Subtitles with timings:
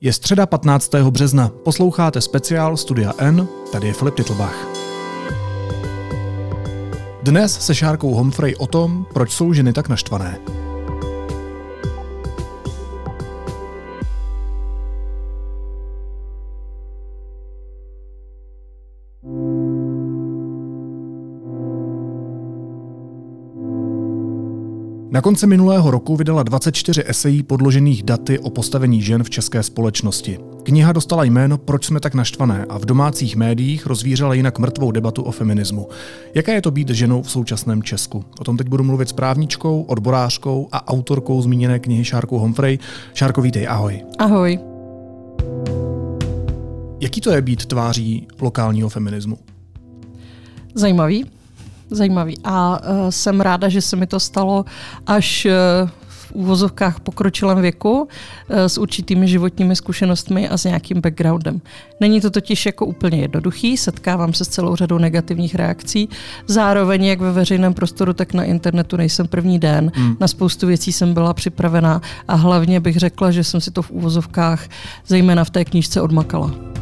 [0.00, 0.94] Je středa 15.
[0.94, 1.48] března.
[1.48, 4.66] Posloucháte speciál Studia N, tady je Filip Titlbach.
[7.22, 10.38] Dnes se Šárkou Humphrey o tom, proč jsou ženy tak naštvané.
[25.16, 30.38] Na konci minulého roku vydala 24 esejí podložených daty o postavení žen v české společnosti.
[30.62, 35.22] Kniha dostala jméno Proč jsme tak naštvané a v domácích médiích rozvířela jinak mrtvou debatu
[35.22, 35.88] o feminismu.
[36.34, 38.24] Jaké je to být ženou v současném Česku?
[38.40, 42.78] O tom teď budu mluvit s právničkou, odborářkou a autorkou zmíněné knihy Šárkou Humphrey.
[43.14, 44.02] Šárko, vítej, ahoj.
[44.18, 44.58] Ahoj.
[47.00, 49.38] Jaký to je být tváří lokálního feminismu?
[50.74, 51.35] Zajímavý
[51.90, 52.38] zajímavý.
[52.44, 54.64] A uh, jsem ráda, že se mi to stalo
[55.06, 61.60] až uh, v úvozovkách pokročilém věku uh, s určitými životními zkušenostmi a s nějakým backgroundem.
[62.00, 66.08] Není to totiž jako úplně jednoduchý, setkávám se s celou řadou negativních reakcí.
[66.46, 69.92] Zároveň jak ve veřejném prostoru, tak na internetu nejsem první den.
[69.94, 70.16] Hmm.
[70.20, 73.90] Na spoustu věcí jsem byla připravená a hlavně bych řekla, že jsem si to v
[73.90, 74.68] úvozovkách
[75.06, 76.76] zejména v té knížce odmakala.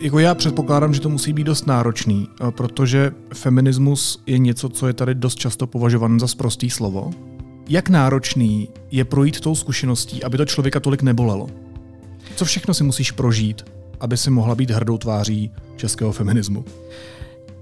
[0.00, 4.86] Jako já předpokládám, že to musí být dost náročný, eh, protože feminismus je něco, co
[4.86, 7.10] je tady dost často považované za sprostý slovo.
[7.68, 11.46] Jak náročný je projít tou zkušeností, aby to člověka tolik nebolelo?
[12.36, 13.64] Co všechno si musíš prožít,
[14.00, 16.64] aby si mohla být hrdou tváří českého feminismu?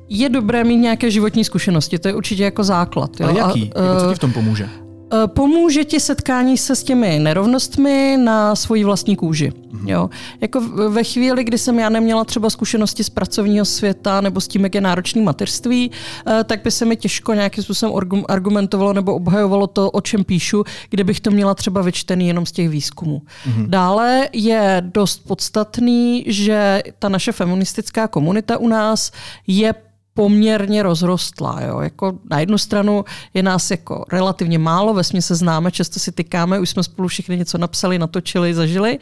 [0.09, 3.21] Je dobré mít nějaké životní zkušenosti, to je určitě jako základ.
[3.21, 3.29] Jo?
[3.29, 3.73] Ale jaký?
[3.75, 4.69] A, jako co ti v tom pomůže?
[5.13, 9.51] Eh, pomůže ti setkání se s těmi nerovnostmi na svoji vlastní kůži.
[9.51, 9.89] Mm-hmm.
[9.89, 10.11] Jo.
[10.41, 14.65] Jako ve chvíli, kdy jsem já neměla třeba zkušenosti z pracovního světa nebo s tím,
[14.65, 15.91] jak je náročný mateřství,
[16.27, 20.65] eh, tak by se mi těžko nějakým způsobem argumentovalo nebo obhajovalo to, o čem píšu,
[20.91, 23.23] kde bych to měla třeba vyčtený jenom z těch výzkumů.
[23.49, 23.67] Mm-hmm.
[23.67, 29.13] Dále je dost podstatný, že ta naše feministická komunita u nás
[29.47, 29.75] je
[30.17, 31.61] poměrně rozrostlá.
[31.61, 31.81] Jo.
[31.81, 33.05] Jako na jednu stranu
[33.35, 37.37] je nás jako relativně málo, ve se známe, často si tykáme, už jsme spolu všichni
[37.37, 38.99] něco napsali, natočili, zažili,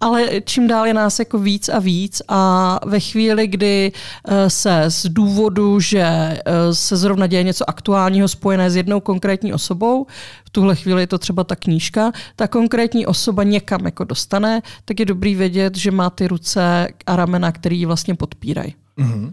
[0.00, 4.84] ale čím dál je nás jako víc a víc a ve chvíli, kdy eh, se
[4.88, 6.40] z důvodu, že eh,
[6.72, 10.06] se zrovna děje něco aktuálního spojené s jednou konkrétní osobou,
[10.44, 15.00] v tuhle chvíli je to třeba ta knížka, ta konkrétní osoba někam jako dostane, tak
[15.00, 18.74] je dobrý vědět, že má ty ruce a ramena, který ji vlastně podpírají.
[18.98, 19.32] Mm-hmm.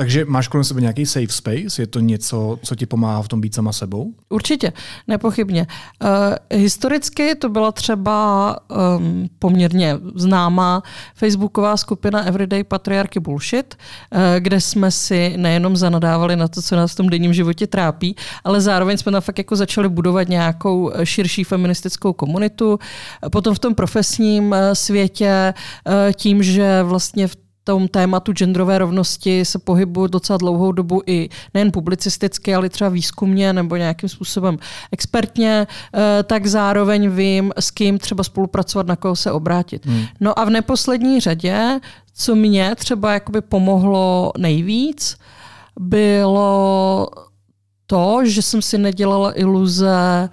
[0.00, 1.82] Takže máš kolem sebe nějaký safe space?
[1.82, 4.14] Je to něco, co ti pomáhá v tom být sama sebou?
[4.28, 4.72] Určitě,
[5.08, 5.66] nepochybně.
[6.02, 8.56] Uh, historicky to byla třeba
[8.96, 10.82] um, poměrně známá
[11.14, 16.92] facebooková skupina Everyday Patriarchy Bullshit, uh, kde jsme si nejenom zanadávali na to, co nás
[16.92, 21.44] v tom denním životě trápí, ale zároveň jsme tam fakt jako začali budovat nějakou širší
[21.44, 22.78] feministickou komunitu.
[23.32, 25.54] Potom v tom profesním světě
[25.86, 27.36] uh, tím, že vlastně v
[27.70, 33.52] tom tématu genderové rovnosti se pohybuju docela dlouhou dobu i nejen publicisticky, ale třeba výzkumně
[33.52, 34.58] nebo nějakým způsobem
[34.92, 39.86] expertně, eh, tak zároveň vím, s kým třeba spolupracovat, na koho se obrátit.
[39.86, 40.04] Hmm.
[40.20, 41.80] No a v neposlední řadě,
[42.14, 45.16] co mě třeba jakoby pomohlo nejvíc,
[45.80, 47.08] bylo
[47.86, 50.28] to, že jsem si nedělala iluze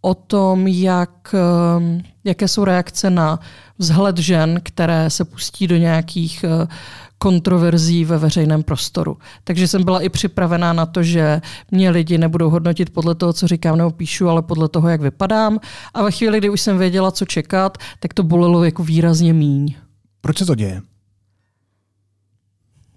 [0.00, 3.40] o tom, jak, eh, jaké jsou reakce na
[3.78, 6.68] vzhled žen, které se pustí do nějakých eh,
[7.18, 9.18] kontroverzí ve veřejném prostoru.
[9.44, 13.46] Takže jsem byla i připravená na to, že mě lidi nebudou hodnotit podle toho, co
[13.46, 15.58] říkám nebo píšu, ale podle toho, jak vypadám.
[15.94, 19.74] A ve chvíli, kdy už jsem věděla, co čekat, tak to bolelo jako výrazně míň.
[20.20, 20.82] Proč se to děje?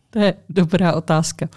[0.10, 1.50] To je dobrá otázka.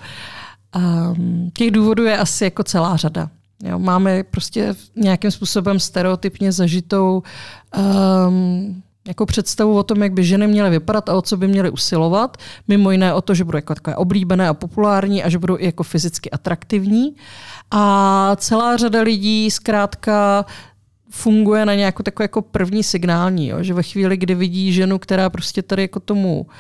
[0.76, 3.30] Um, těch důvodů je asi jako celá řada.
[3.62, 7.22] Jo, máme prostě nějakým způsobem stereotypně zažitou
[8.28, 11.70] um, jako představu o tom, jak by ženy měly vypadat a o co by měly
[11.70, 12.36] usilovat.
[12.68, 15.64] Mimo jiné o to, že budou jako takové oblíbené a populární a že budou i
[15.64, 17.16] jako fyzicky atraktivní.
[17.70, 20.44] A celá řada lidí zkrátka
[21.10, 23.62] funguje na nějakou takovou jako první signální, jo?
[23.62, 26.52] že ve chvíli, kdy vidí ženu, která prostě tady jako tomu uh,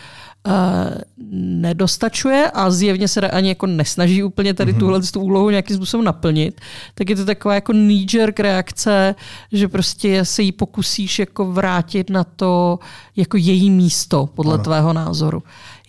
[1.30, 4.78] nedostačuje a zjevně se ani jako nesnaží úplně tady mm-hmm.
[4.78, 6.60] tuhle tu úlohu nějakým způsobem naplnit,
[6.94, 8.06] tak je to taková jako knee
[8.38, 9.14] reakce,
[9.52, 12.78] že prostě se jí pokusíš jako vrátit na to
[13.16, 14.64] jako její místo podle ano.
[14.64, 15.42] tvého názoru.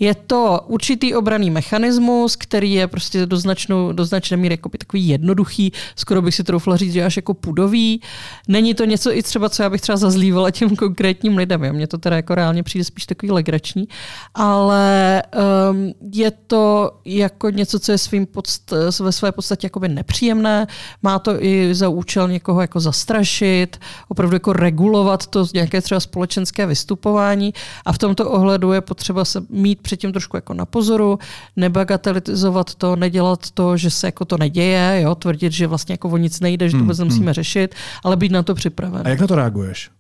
[0.04, 5.08] Je to určitý obraný mechanismus, který je prostě do, značnou, do značné míry jako takový
[5.08, 8.02] jednoduchý, skoro bych si troufla říct, že až jako pudový.
[8.48, 11.74] Není to něco i třeba, co já bych třeba zazlívala těm konkrétním lidem.
[11.74, 13.88] Mně to teda jako reálně přijde spíš takový legrační,
[14.34, 15.24] ale
[15.72, 20.68] um, je to jako něco, co je svým podst, ve své podstatě jakoby nepříjemné.
[21.04, 26.66] Má to i za účel někoho jako zastrašit, opravdu jako regulovat to nějaké třeba společenské
[26.66, 27.54] vystupování
[27.86, 31.20] a v tomto ohledu je potřeba se mít předtím trošku jako na pozoru,
[31.56, 36.18] nebagatelizovat to, nedělat to, že se jako to neděje, jo, tvrdit, že vlastně jako o
[36.18, 37.34] nic nejde, že to hmm, vůbec hmm, nemusíme hmm.
[37.34, 39.02] řešit, ale být na to připraven.
[39.06, 39.92] A jak na to reaguješ?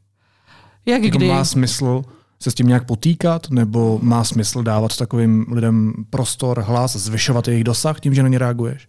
[0.85, 1.27] Jak jako kdy?
[1.27, 2.03] Má smysl
[2.39, 7.63] se s tím nějak potýkat, nebo má smysl dávat takovým lidem prostor, hlas, zvyšovat jejich
[7.63, 8.87] dosah tím, že na ně reaguješ?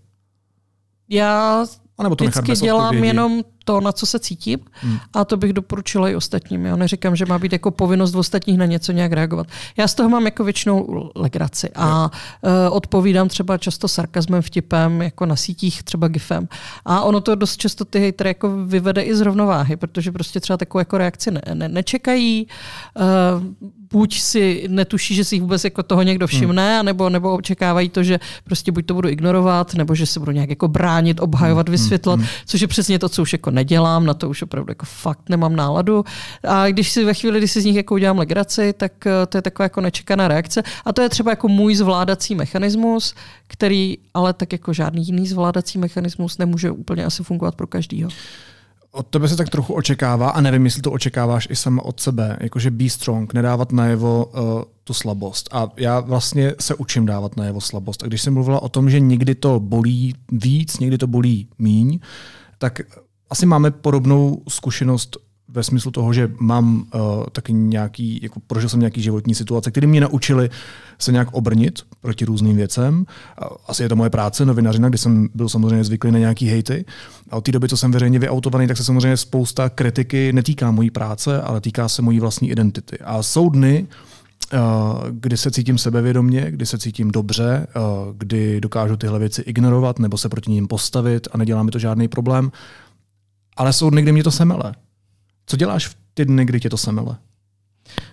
[1.09, 1.65] Já
[1.99, 3.07] a nebo to vždycky dělám odpovědi.
[3.07, 4.99] jenom to, na co se cítím hmm.
[5.13, 6.65] a to bych doporučila i ostatním.
[6.65, 9.47] Já neříkám, že má být jako povinnost v ostatních na něco nějak reagovat.
[9.77, 15.27] Já z toho mám jako většinou legraci a uh, odpovídám třeba často sarkazmem, vtipem, jako
[15.27, 16.49] na sítích, třeba gifem.
[16.85, 20.57] A ono to dost často ty hejtry jako vyvede i z rovnováhy, protože prostě třeba
[20.57, 22.47] takovou jako reakci ne, ne, nečekají.
[22.97, 26.87] Uh, buď si netuší, že si vůbec jako toho někdo všimne, hmm.
[26.87, 30.51] nebo, nebo očekávají to, že prostě buď to budu ignorovat, nebo že se budu nějak
[30.51, 31.73] jako bránit, obhajovat, hmm.
[31.73, 32.29] vysvětlovat, hmm.
[32.47, 35.57] což je přesně to, co už jako nedělám, na to už opravdu jako fakt nemám
[35.57, 36.05] náladu.
[36.43, 39.39] A když si ve chvíli, kdy si z nich jako udělám legraci, tak eh, to
[39.39, 40.63] je taková jako nečekaná reakce.
[40.85, 43.15] A to je třeba jako můj zvládací mechanismus,
[43.47, 48.11] který ale tak jako žádný jiný zvládací mechanismus nemůže úplně asi fungovat pro každýho
[48.95, 52.37] od tebe se tak trochu očekává, a nevím, jestli to očekáváš i sama od sebe,
[52.41, 55.49] jakože be strong, nedávat najevo uh, tu slabost.
[55.53, 58.03] A já vlastně se učím dávat najevo slabost.
[58.03, 61.99] A když jsem mluvila o tom, že někdy to bolí víc, někdy to bolí míň,
[62.59, 62.81] tak
[63.31, 65.17] asi máme podobnou zkušenost
[65.55, 67.01] ve smyslu toho, že mám uh,
[67.33, 70.51] taky nějaký, jako prožil jsem nějaký životní situace, které mě naučili
[70.99, 73.07] se nějak obrnit proti různým věcem.
[73.69, 76.85] Asi je to moje práce, novinařina, kdy jsem byl samozřejmě zvyklý na nějaký hejty.
[77.31, 80.91] A od té doby, co jsem veřejně vyautovaný, tak se samozřejmě spousta kritiky netýká mojí
[80.91, 82.99] práce, ale týká se mojí vlastní identity.
[83.05, 83.87] A jsou dny,
[84.53, 84.59] uh,
[85.11, 90.19] kdy se cítím sebevědomně, kdy se cítím dobře, uh, kdy dokážu tyhle věci ignorovat nebo
[90.19, 92.53] se proti ním postavit a nedělá mi to žádný problém.
[93.57, 94.75] Ale jsou dny, kdy mě to semele
[95.47, 97.17] co děláš v ty dny, kdy tě to semele?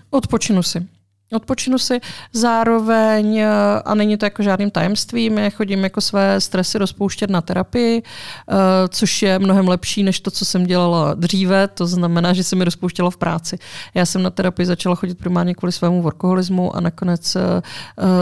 [0.09, 0.87] Odpočinu si.
[1.33, 1.99] Odpočinu si
[2.33, 3.47] zároveň, eh,
[3.85, 8.53] a není to jako žádným tajemstvím, já chodím jako své stresy rozpouštět na terapii, eh,
[8.89, 12.65] což je mnohem lepší než to, co jsem dělala dříve, to znamená, že jsem mi
[12.65, 13.57] rozpouštěla v práci.
[13.93, 17.61] Já jsem na terapii začala chodit primárně kvůli svému workoholismu a nakonec eh,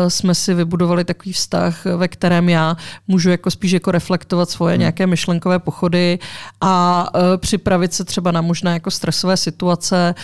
[0.10, 2.78] jsme si vybudovali takový vztah, ve kterém já
[3.08, 4.80] můžu jako spíš jako reflektovat svoje hmm.
[4.80, 6.20] nějaké myšlenkové pochody
[6.62, 7.06] a
[7.38, 10.16] připravit se třeba na možná jako stresové situace,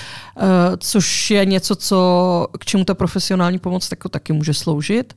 [0.77, 5.13] což je něco, co k čemu ta profesionální pomoc tako taky může sloužit,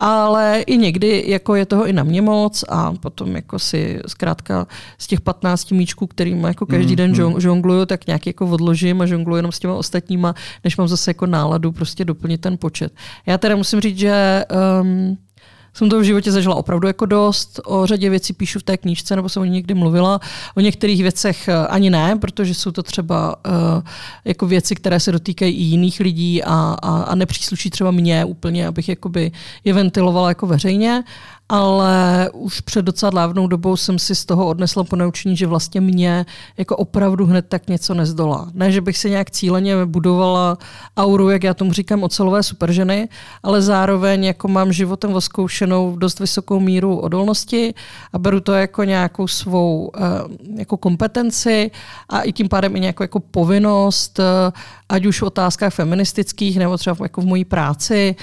[0.00, 4.66] ale i někdy jako je toho i na mě moc a potom jako si zkrátka
[4.98, 7.40] z těch 15 míčků, kterým jako každý mm, den mm.
[7.40, 11.26] žongluju, tak nějak jako odložím a žongluju jenom s těma ostatníma, než mám zase jako
[11.26, 12.92] náladu prostě doplnit ten počet.
[13.26, 14.44] Já teda musím říct, že
[14.82, 15.18] um,
[15.76, 17.60] jsem to v životě zažila opravdu jako dost.
[17.64, 20.20] O řadě věcí píšu v té knížce, nebo jsem o ní někdy mluvila.
[20.54, 23.52] O některých věcech eh, ani ne, protože jsou to třeba uh,
[24.24, 28.66] jako věci, které se dotýkají i jiných lidí a, a, a nepřísluší třeba mně úplně,
[28.66, 29.32] abych jakoby
[29.64, 31.04] je ventilovala jako veřejně
[31.48, 35.80] ale už před docela dávnou dobou jsem si z toho odnesla po naučení, že vlastně
[35.80, 36.26] mě
[36.56, 38.50] jako opravdu hned tak něco nezdolá.
[38.54, 40.58] Ne, že bych si nějak cíleně budovala
[40.96, 43.08] auru, jak já tomu říkám, ocelové superženy,
[43.42, 47.74] ale zároveň jako mám životem voskoušenou dost vysokou míru odolnosti
[48.12, 50.00] a beru to jako nějakou svou eh,
[50.58, 51.70] jako kompetenci
[52.08, 54.52] a i tím pádem i nějakou jako povinnost, eh,
[54.88, 58.16] ať už v otázkách feministických nebo třeba jako v mojí práci,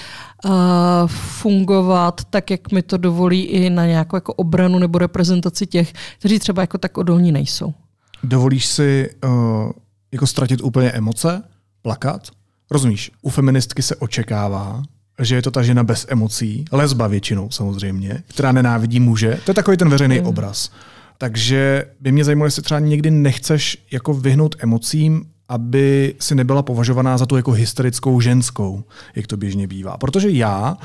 [1.07, 6.39] fungovat tak, jak mi to dovolí i na nějakou jako obranu nebo reprezentaci těch, kteří
[6.39, 7.73] třeba jako tak odolní nejsou.
[8.23, 9.71] Dovolíš si uh,
[10.11, 11.43] jako ztratit úplně emoce,
[11.81, 12.27] plakat?
[12.71, 14.83] Rozumíš, u feministky se očekává,
[15.19, 19.39] že je to ta žena bez emocí, lesba většinou samozřejmě, která nenávidí muže.
[19.45, 20.27] To je takový ten veřejný mm.
[20.27, 20.69] obraz.
[21.17, 27.17] Takže by mě zajímalo, jestli třeba někdy nechceš jako vyhnout emocím aby si nebyla považovaná
[27.17, 28.83] za tu jako hysterickou ženskou,
[29.15, 29.97] jak to běžně bývá.
[29.97, 30.77] Protože já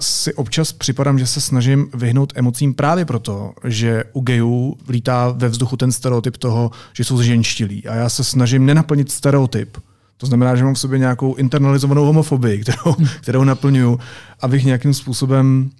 [0.00, 5.48] si občas připadám, že se snažím vyhnout emocím právě proto, že u gejů lítá ve
[5.48, 7.86] vzduchu ten stereotyp toho, že jsou ženštilí.
[7.86, 9.78] A já se snažím nenaplnit stereotyp.
[10.16, 13.98] To znamená, že mám v sobě nějakou internalizovanou homofobii, kterou, kterou naplňuju,
[14.40, 15.70] abych nějakým způsobem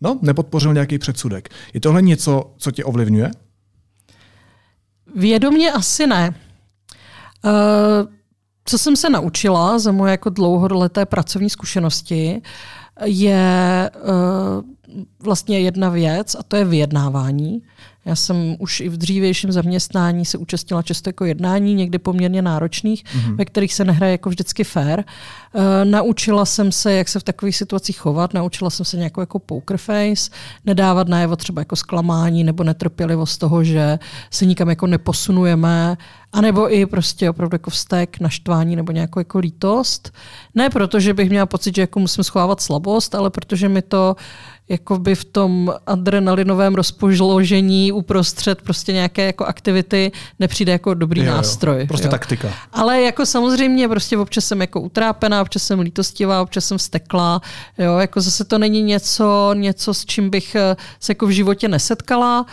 [0.00, 1.48] no, nepodpořil nějaký předsudek.
[1.74, 2.84] Je tohle něco, co tě
[8.64, 12.42] co jsem se naučila za moje jako dlouholeté pracovní zkušenosti,
[13.04, 14.64] je uh,
[15.20, 17.62] vlastně jedna věc a to je vyjednávání.
[18.04, 23.04] Já jsem už i v dřívějším zaměstnání se účastnila často jako jednání, někdy poměrně náročných,
[23.04, 23.36] mm-hmm.
[23.36, 24.98] ve kterých se nehraje jako vždycky fair.
[24.98, 29.38] Uh, naučila jsem se, jak se v takových situacích chovat, naučila jsem se nějakou jako
[29.38, 30.30] poker face,
[30.64, 33.98] nedávat najevo třeba jako zklamání nebo netrpělivost toho, že
[34.30, 35.96] se nikam jako neposunujeme,
[36.32, 40.12] anebo i prostě opravdu jako vztek, naštvání nebo nějakou jako lítost.
[40.54, 44.16] Ne proto, že bych měla pocit, že jako musím schovávat slabost, ale protože mi to
[44.70, 51.80] jakoby v tom adrenalinovém rozpožložení uprostřed prostě nějaké jako aktivity nepřijde jako dobrý jo, nástroj.
[51.80, 51.86] Jo.
[51.86, 52.10] Prostě jo.
[52.10, 52.48] taktika.
[52.72, 57.40] Ale jako samozřejmě prostě občas jsem jako utrápená, občas jsem lítostivá, občas jsem stekla.
[57.78, 61.68] Jo, jako zase to není něco, něco, s čím bych eh, se jako v životě
[61.68, 62.46] nesetkala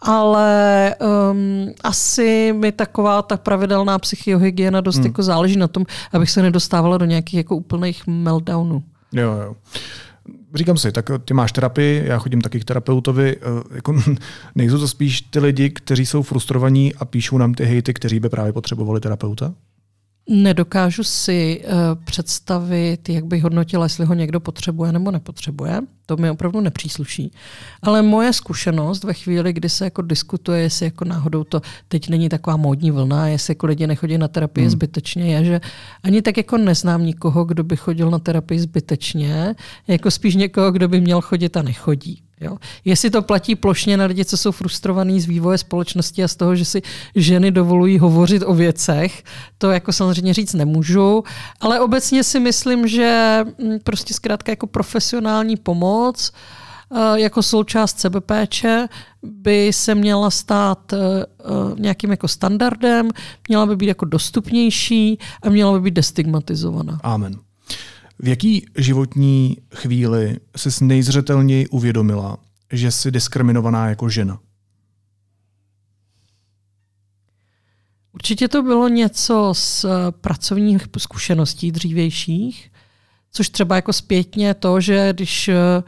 [0.00, 0.94] ale
[1.30, 5.06] um, asi mi taková ta pravidelná psychiohygiena dost hmm.
[5.06, 8.82] jako záleží na tom, abych se nedostávala do nějakých jako úplných meltdownů.
[9.12, 9.54] Jo, jo
[10.54, 14.02] říkám si, tak ty máš terapii, já chodím taky k terapeutovi, eh, jako,
[14.54, 18.28] nejsou to spíš ty lidi, kteří jsou frustrovaní a píšou nám ty hejty, kteří by
[18.28, 19.54] právě potřebovali terapeuta?
[20.30, 21.72] Nedokážu si uh,
[22.04, 25.80] představit, jak bych hodnotila, jestli ho někdo potřebuje nebo nepotřebuje.
[26.06, 27.32] To mi opravdu nepřísluší.
[27.82, 32.28] Ale moje zkušenost ve chvíli, kdy se jako diskutuje, jestli jako náhodou to teď není
[32.28, 34.70] taková módní vlna, jestli jako lidi nechodí na terapii hmm.
[34.70, 35.60] zbytečně, je, že
[36.02, 39.54] ani tak jako neznám nikoho, kdo by chodil na terapii zbytečně,
[39.86, 42.22] jako spíš někoho, kdo by měl chodit a nechodí.
[42.40, 42.56] Jo.
[42.84, 46.56] Jestli to platí plošně na lidi, co jsou frustrovaní z vývoje společnosti a z toho,
[46.56, 46.82] že si
[47.14, 49.22] ženy dovolují hovořit o věcech,
[49.58, 51.24] to jako samozřejmě říct nemůžu,
[51.60, 56.32] ale obecně si myslím, že mm, prostě zkrátka jako profesionální pomoc
[56.94, 58.88] eh, jako součást sebepéče
[59.22, 61.44] by se měla stát eh, eh,
[61.78, 63.10] nějakým jako standardem,
[63.48, 67.00] měla by být jako dostupnější a měla by být destigmatizovaná.
[67.02, 67.38] Amen.
[68.18, 72.38] V jaký životní chvíli jsi nejzřetelněji uvědomila,
[72.72, 74.40] že jsi diskriminovaná jako žena?
[78.12, 82.72] Určitě to bylo něco z eh, pracovních zkušeností dřívějších,
[83.32, 85.82] což třeba jako zpětně to, že když eh,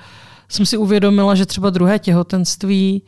[0.48, 3.02] jsem si uvědomila, že třeba druhé těhotenství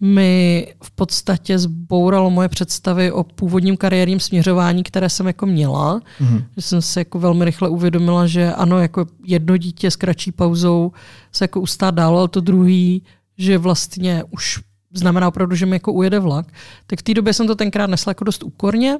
[0.00, 6.00] mi v podstatě zbouralo moje představy o původním kariérním směřování, které jsem jako měla.
[6.20, 6.44] Mm-hmm.
[6.56, 10.92] Že jsem se jako velmi rychle uvědomila, že ano, jako jedno dítě s kratší pauzou
[11.32, 13.02] se jako ustát dál, ale to druhý,
[13.38, 14.60] že vlastně už
[14.94, 16.46] znamená opravdu, že mi jako ujede vlak.
[16.86, 18.98] Tak v té době jsem to tenkrát nesla jako dost úkorně,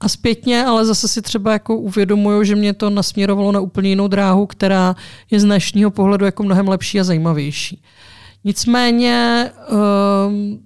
[0.00, 4.08] a zpětně, ale zase si třeba jako uvědomuju, že mě to nasměrovalo na úplně jinou
[4.08, 4.96] dráhu, která
[5.30, 7.82] je z dnešního pohledu jako mnohem lepší a zajímavější.
[8.44, 9.50] Nicméně
[10.28, 10.60] um,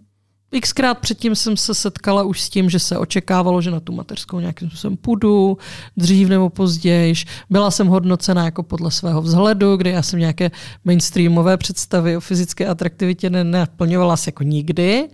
[0.61, 4.41] xkrát předtím jsem se setkala už s tím, že se očekávalo, že na tu mateřskou
[4.41, 5.59] nějakým způsobem půjdu,
[5.97, 7.15] dřív nebo později.
[7.51, 10.51] Byla jsem hodnocena jako podle svého vzhledu, kde já jsem nějaké
[10.85, 15.09] mainstreamové představy o fyzické atraktivitě nenaplňovala asi jako nikdy.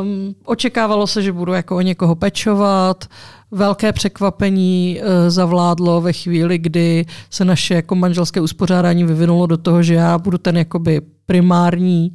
[0.00, 3.04] Um, očekávalo se, že budu jako o někoho pečovat.
[3.50, 9.82] Velké překvapení uh, zavládlo ve chvíli, kdy se naše jako manželské uspořádání vyvinulo do toho,
[9.82, 12.14] že já budu ten jakoby primární,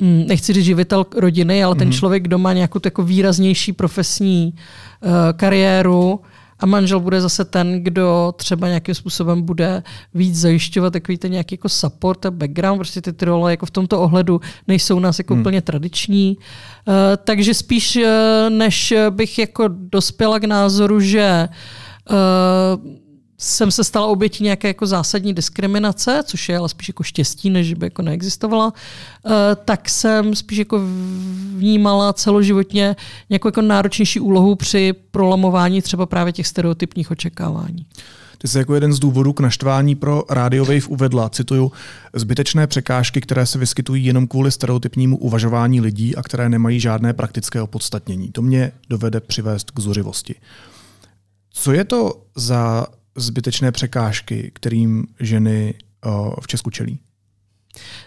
[0.00, 1.96] hm, nechci říct živitel rodiny, ale ten mhm.
[1.96, 6.20] člověk, kdo má nějakou jako výraznější profesní uh, kariéru,
[6.60, 9.82] a manžel bude zase ten, kdo třeba nějakým způsobem bude
[10.14, 12.78] víc zajišťovat takový ten nějaký jako support a background.
[12.78, 15.40] Prostě ty, ty role jako v tomto ohledu nejsou nás jako hmm.
[15.40, 16.36] úplně tradiční.
[16.36, 18.02] Uh, takže spíš, uh,
[18.50, 21.48] než bych jako dospěla k názoru, že
[22.10, 22.16] uh,
[23.44, 27.74] jsem se stala obětí nějaké jako zásadní diskriminace, což je ale spíš jako štěstí, než
[27.74, 29.32] by jako neexistovala, uh,
[29.64, 30.80] tak jsem spíš jako
[31.56, 32.96] vnímala celoživotně
[33.30, 37.86] nějakou jako náročnější úlohu při prolamování třeba právě těch stereotypních očekávání.
[38.38, 41.72] Ty jsi jako jeden z důvodů k naštvání pro Radio Wave uvedla, cituju,
[42.14, 47.62] zbytečné překážky, které se vyskytují jenom kvůli stereotypnímu uvažování lidí a které nemají žádné praktické
[47.62, 48.28] opodstatnění.
[48.28, 50.34] To mě dovede přivést k zuřivosti.
[51.50, 52.86] Co je to za
[53.16, 55.74] zbytečné překážky, kterým ženy
[56.40, 56.98] v Česku čelí?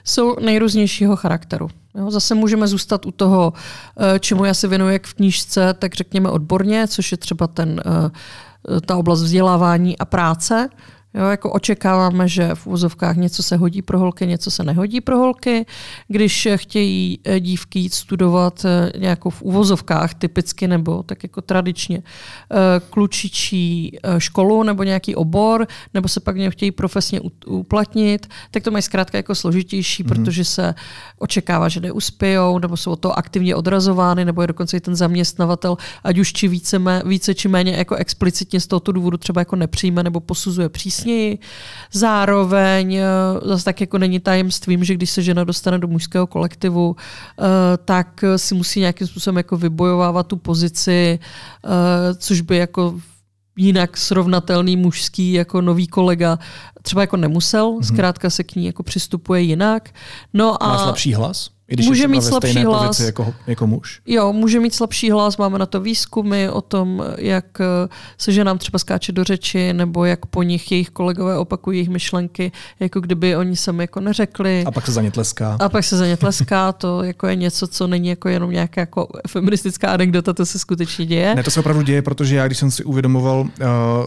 [0.04, 1.70] Jsou nejrůznějšího charakteru.
[1.96, 3.54] Jo, zase můžeme zůstat u toho,
[4.16, 7.82] e, čemu já se věnuji jak v knížce, tak řekněme odborně, což je třeba ten,
[7.86, 10.70] e, ta oblast vzdělávání a práce,
[11.14, 15.18] Jo, jako očekáváme, že v úzovkách něco se hodí pro holky, něco se nehodí pro
[15.18, 15.66] holky.
[16.08, 21.98] Když chtějí eh, dívky jít studovat eh, nějakou v úvozovkách typicky nebo tak jako tradičně
[21.98, 22.56] eh,
[22.90, 28.82] klučičí školu nebo nějaký obor, nebo se pak něm chtějí profesně uplatnit, tak to mají
[28.82, 30.08] zkrátka jako složitější, mm-hmm.
[30.08, 30.76] protože se
[31.20, 35.78] očekává, že neuspějou, nebo jsou o to aktivně odrazovány, nebo je dokonce i ten zaměstnavatel,
[36.04, 40.04] ať už či více, více či méně jako explicitně z tohoto důvodu třeba jako nepřijme
[40.04, 41.40] nebo posuzuje přísně přísněji.
[41.92, 43.06] Zároveň eh,
[43.44, 47.44] zase tak jako není tajemstvím, že když se žena dostane do mužského kolektivu, eh,
[47.86, 51.70] tak si musí nějakým způsobem jako vybojovávat tu pozici, eh,
[52.16, 53.00] což by jako
[53.58, 56.40] jinak srovnatelný mužský jako nový kolega
[56.82, 57.84] třeba jako nemusel, mm-hmm.
[57.84, 59.90] zkrátka se k ní jako přistupuje jinak.
[60.34, 61.57] No a Má slabší hlas?
[61.70, 63.00] I když může mít slabší hlas.
[63.00, 64.02] Jako, jako muž.
[64.06, 68.58] Jo, může mít slabší hlas, máme na to výzkumy o tom, jak eh, se ženám
[68.58, 73.36] třeba skáče do řeči, nebo jak po nich jejich kolegové opakují jejich myšlenky, jako kdyby
[73.36, 74.64] oni sami jako neřekli.
[74.66, 75.58] A pak se za ně tleská.
[75.60, 78.82] A pak se za ně tleská, to jako je něco, co není jako jenom nějaká
[78.82, 81.36] jako feministická anekdota, to se skutečně děje.
[81.36, 83.48] Ne, to se opravdu děje, protože já, když jsem si uvědomoval uh,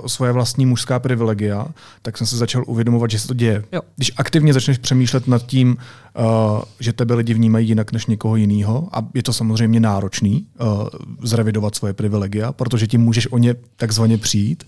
[0.06, 1.66] svoje vlastní mužská privilegia,
[2.02, 3.64] tak jsem se začal uvědomovat, že se to děje.
[3.72, 3.80] Jo.
[3.96, 5.76] Když aktivně začneš přemýšlet nad tím,
[6.18, 8.88] uh, že tebe lidi vnímají jinak než někoho jiného.
[8.92, 10.88] A je to samozřejmě náročný uh,
[11.22, 14.64] zrevidovat svoje privilegia, protože tím můžeš o ně takzvaně přijít.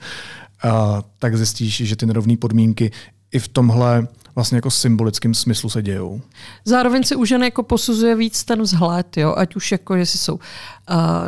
[0.64, 0.70] Uh,
[1.18, 2.90] tak zjistíš, že ty nerovné podmínky
[3.32, 6.20] i v tomhle vlastně jako symbolickém smyslu se dějou.
[6.64, 9.34] Zároveň se u žen jako posuzuje víc ten vzhled, jo?
[9.36, 10.40] ať už jako, jestli jsou uh,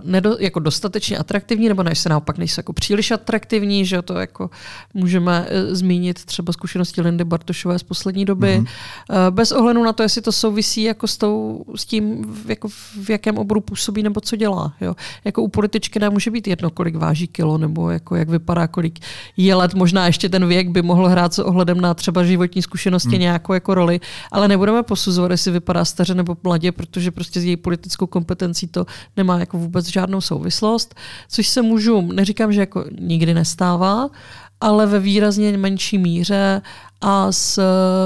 [0.04, 4.50] nedo, jako dostatečně atraktivní, nebo než se naopak nejsou jako příliš atraktivní, že to jako
[4.94, 8.58] můžeme uh, zmínit třeba zkušenosti Lindy Bartošové z poslední doby.
[8.60, 9.28] Mm-hmm.
[9.28, 12.68] Uh, bez ohledu na to, jestli to souvisí jako s, tou, s tím, v, jako
[13.04, 14.74] v jakém oboru působí nebo co dělá.
[14.80, 14.96] Jo?
[15.24, 18.98] Jako u političky nemůže být jedno, kolik váží kilo, nebo jako jak vypadá, kolik
[19.36, 19.74] je let.
[19.74, 23.10] Možná ještě ten věk by mohl hrát s ohledem na třeba životní zkušenosti mm.
[23.10, 24.00] nějakou jako roli,
[24.32, 28.86] ale nebudeme posuzovat, jestli vypadá staře nebo mladě, protože prostě s její politickou kompetencí to
[29.16, 30.94] nemá jako vůbec žádnou souvislost,
[31.28, 34.10] což se můžu, neříkám, že jako nikdy nestává,
[34.60, 36.62] ale ve výrazně menší míře
[37.00, 37.60] a s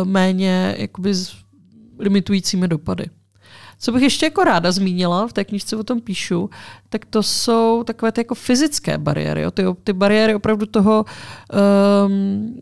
[0.04, 1.35] méně jakoby s
[1.99, 3.07] limitujícími dopady.
[3.80, 6.50] Co bych ještě jako ráda zmínila, v té knižce o tom píšu,
[6.88, 9.42] tak to jsou takové ty jako fyzické bariéry.
[9.42, 9.50] Jo?
[9.50, 11.04] Ty, ty bariéry opravdu toho
[12.07, 12.57] um,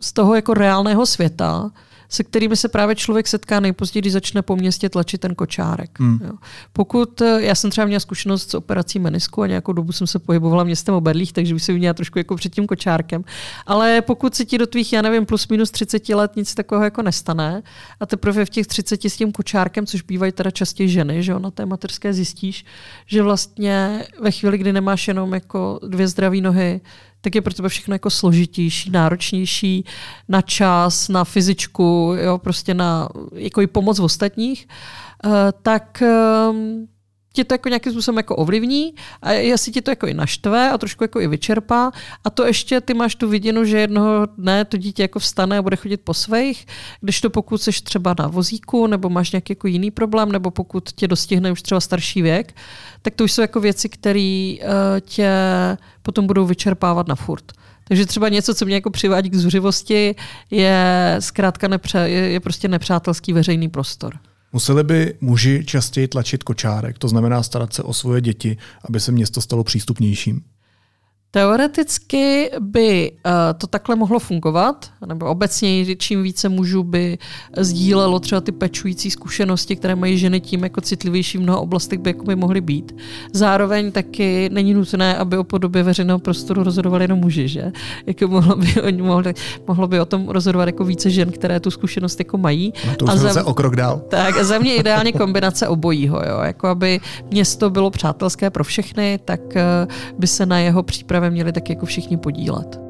[0.00, 1.70] z toho jako reálného světa,
[2.10, 6.00] se kterými se právě člověk setká nejpozději, když začne po městě tlačit ten kočárek.
[6.00, 6.18] Hmm.
[6.24, 6.32] Jo.
[6.72, 10.18] Pokud, eh, já jsem třeba měla zkušenost s operací menisku a nějakou dobu jsem se
[10.18, 13.24] pohybovala městem o berlích, takže už se měla trošku jako před tím kočárkem.
[13.66, 17.02] Ale pokud se ti do tvých, já nevím, plus minus 30 let nic takového jako
[17.02, 17.62] nestane
[18.00, 21.38] a teprve v těch 30 s tím kočárkem, což bývají teda častěji ženy, že jo,
[21.38, 22.64] na té materské zjistíš,
[23.06, 26.80] že vlastně ve chvíli, kdy nemáš jenom jako dvě zdravé nohy,
[27.20, 29.84] tak je pro tebe všechno jako složitější, náročnější
[30.28, 34.68] na čas, na fyzičku, jo, prostě na jako i pomoc v ostatních,
[35.24, 36.02] uh, tak
[36.50, 36.88] um,
[37.32, 40.78] tě to jako nějakým způsobem jako ovlivní a jestli tě to jako i naštve a
[40.78, 41.90] trošku jako i vyčerpá
[42.24, 45.62] a to ještě ty máš tu viděnu, že jednoho dne to dítě jako vstane a
[45.62, 46.66] bude chodit po svých,
[47.00, 50.90] když to pokud jsi třeba na vozíku nebo máš nějaký jako jiný problém nebo pokud
[50.92, 52.56] tě dostihne už třeba starší věk,
[53.02, 54.66] tak to už jsou jako věci, které uh,
[55.00, 55.30] tě
[56.02, 57.52] potom budou vyčerpávat na furt.
[57.84, 60.14] Takže třeba něco, co mě jako přivádí k zuřivosti,
[60.50, 64.18] je zkrátka nepře, je prostě nepřátelský veřejný prostor.
[64.52, 69.12] Museli by muži častěji tlačit kočárek, to znamená starat se o svoje děti, aby se
[69.12, 70.42] město stalo přístupnějším?
[71.32, 77.18] Teoreticky by uh, to takhle mohlo fungovat, nebo obecně čím více mužů by
[77.56, 82.10] sdílelo třeba ty pečující zkušenosti, které mají ženy tím jako citlivější v mnoha oblastech by,
[82.10, 82.96] jako by mohly být.
[83.32, 87.72] Zároveň taky není nutné, aby o podobě veřejného prostoru rozhodovali jenom muži, že?
[88.06, 89.34] Jako mohlo by, mohli,
[89.68, 92.72] mohlo by o tom rozhodovat jako více žen, které tu zkušenost jako mají.
[92.86, 94.02] No to už a za, zase o krok dál.
[94.08, 96.38] Tak a za mě ideálně kombinace obojího, jo?
[96.42, 101.30] Jako aby město bylo přátelské pro všechny, tak uh, by se na jeho přípravě právě
[101.30, 102.80] měli tak jako všichni podílet.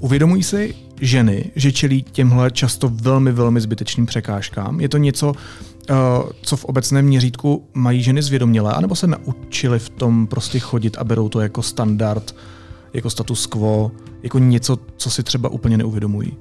[0.00, 4.80] Uvědomují si ženy, že čelí těmhle často velmi, velmi zbytečným překážkám?
[4.80, 5.32] Je to něco,
[5.90, 5.94] eh,
[6.42, 11.04] co v obecném měřítku mají ženy zvědomělé, anebo se naučili v tom prostě chodit a
[11.04, 12.34] berou to jako standard,
[12.92, 16.36] jako status quo, jako něco, co si třeba úplně neuvědomují?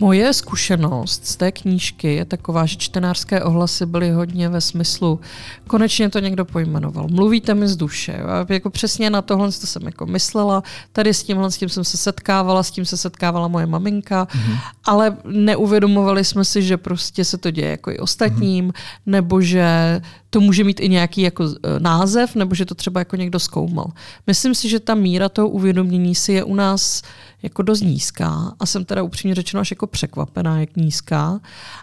[0.00, 5.20] Moje zkušenost z té knížky je taková, že čtenářské ohlasy byly hodně ve smyslu,
[5.66, 8.12] konečně to někdo pojmenoval, mluvíte mi z duše.
[8.12, 11.84] A jako přesně na tohle to jsem jako myslela, tady s tímhle s tím jsem
[11.84, 14.58] se setkávala, s tím se setkávala moje maminka, mm-hmm.
[14.84, 19.00] ale neuvědomovali jsme si, že prostě se to děje jako i ostatním, mm-hmm.
[19.06, 23.16] nebo že to může mít i nějaký jako e, název, nebo že to třeba jako
[23.16, 23.86] někdo zkoumal.
[24.26, 27.02] Myslím si, že ta míra toho uvědomění si je u nás
[27.42, 31.40] jako dost nízká a jsem teda upřímně řečeno až jako překvapená, jak nízká.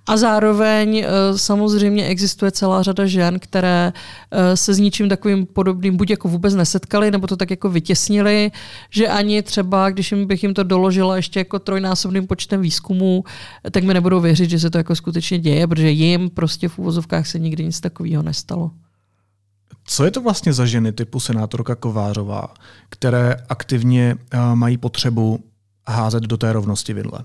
[0.07, 3.93] A zároveň e, samozřejmě existuje celá řada žen, které
[4.31, 8.51] e, se s ničím takovým podobným buď jako vůbec nesetkaly, nebo to tak jako vytěsnili,
[8.89, 13.23] že ani třeba, když jim bych jim to doložila ještě jako trojnásobným počtem výzkumů,
[13.71, 17.27] tak mi nebudou věřit, že se to jako skutečně děje, protože jim prostě v úvozovkách
[17.27, 18.71] se nikdy nic takového nestalo.
[19.89, 22.53] Co je to vlastně za ženy typu senátorka Kovářová,
[22.89, 25.43] které aktivně uh, mají potřebu
[25.87, 27.19] házet do té rovnosti vidle?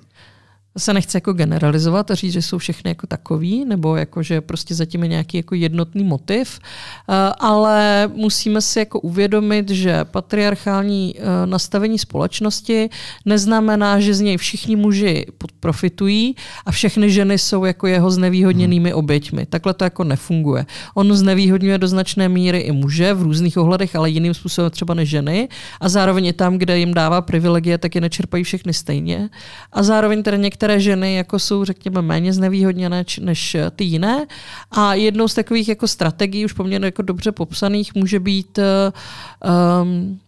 [0.79, 4.75] Se nechce jako generalizovat a říct, že jsou všechny jako takový, nebo jako, že prostě
[4.75, 11.47] zatím je nějaký jako jednotný motiv, eh, ale musíme si jako uvědomit, že patriarchální eh,
[11.47, 12.91] nastavení společnosti
[13.25, 15.27] neznamená, že z něj všichni muži
[15.61, 18.99] profitují a všechny ženy jsou jako jeho znevýhodněnými hmm.
[18.99, 19.47] oběťmi.
[19.47, 20.67] Takhle to jako nefunguje.
[20.95, 25.09] On znevýhodňuje do značné míry i muže v různých ohledech, ale jiným způsobem třeba než
[25.09, 25.49] ženy
[25.81, 29.31] a zároveň i tam, kde jim dává privilegie, tak je nečerpají všechny stejně.
[29.73, 34.27] A zároveň teda některé některé ženy jako jsou, řekněme, méně znevýhodněné než ty jiné.
[34.71, 40.21] A jednou z takových jako strategií, už poměrně jako dobře popsaných, může být um,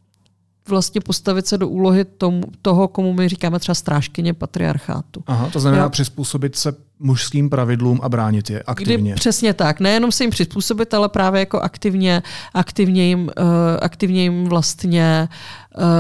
[0.69, 5.23] vlastně postavit se do úlohy tom, toho, komu my říkáme třeba strážkyně patriarchátu.
[5.27, 5.91] Aha, to znamená jo.
[5.91, 9.13] přizpůsobit se mužským pravidlům a bránit je aktivně.
[9.13, 9.81] Kdy, přesně tak.
[9.81, 12.23] Nejenom se jim přizpůsobit, ale právě jako aktivně,
[12.55, 13.31] aktivně, jim, uh,
[13.81, 15.37] aktivně jim vlastně uh,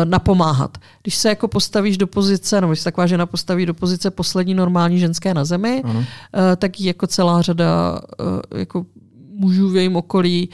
[0.04, 0.78] napomáhat.
[1.02, 4.54] Když se jako postavíš do pozice, nebo když se taková žena postaví do pozice poslední
[4.54, 6.00] normální ženské na zemi, uh,
[6.56, 8.87] tak ji jako celá řada uh, jako
[9.30, 10.50] mužů v jejím okolí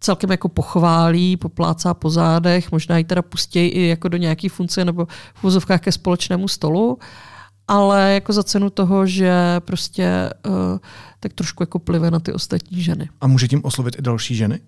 [0.00, 4.84] celkem jako pochválí, poplácá po zádech, možná ji teda pustí i jako do nějaké funkce
[4.84, 6.98] nebo v vozovkách ke společnému stolu,
[7.68, 10.78] ale jako za cenu toho, že prostě uh,
[11.20, 13.08] tak trošku jako plive na ty ostatní ženy.
[13.20, 14.60] A může tím oslovit i další ženy?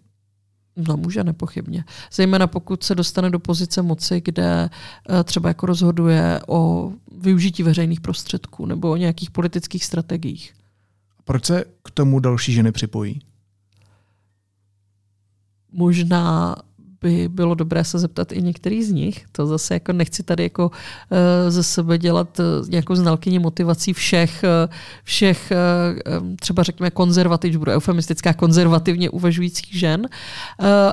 [0.88, 1.84] No může nepochybně.
[2.12, 4.70] Zejména pokud se dostane do pozice moci, kde
[5.08, 10.54] uh, třeba jako rozhoduje o využití veřejných prostředků nebo o nějakých politických strategiích.
[11.24, 13.20] Proč se k tomu další ženy připojí?
[15.72, 16.56] možná
[17.02, 19.24] by bylo dobré se zeptat i některý z nich.
[19.32, 24.44] To zase jako nechci tady jako uh, ze sebe dělat uh, nějakou znalkyni motivací všech,
[24.44, 25.52] uh, všech
[26.40, 30.08] třeba řekněme konzervativ, budu eufemistická, konzervativně uvažujících žen,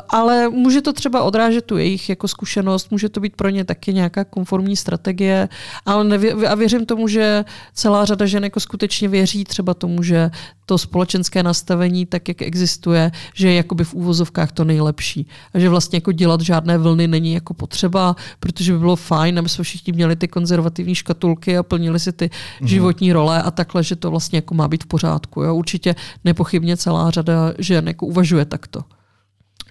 [0.09, 3.93] ale může to třeba odrážet tu jejich jako zkušenost, může to být pro ně taky
[3.93, 5.49] nějaká konformní strategie
[5.85, 10.31] ale nevě, a věřím tomu, že celá řada žen jako skutečně věří třeba tomu, že
[10.65, 15.27] to společenské nastavení, tak jak existuje, že je jakoby v úvozovkách to nejlepší.
[15.53, 19.49] A že vlastně jako dělat žádné vlny není jako potřeba, protože by bylo fajn, aby
[19.49, 22.29] jsme všichni měli ty konzervativní škatulky a plnili si ty
[22.61, 22.67] mm.
[22.67, 25.43] životní role a takhle, že to vlastně jako má být v pořádku.
[25.43, 25.55] Jo?
[25.55, 28.83] Určitě nepochybně celá řada žen jako uvažuje takto.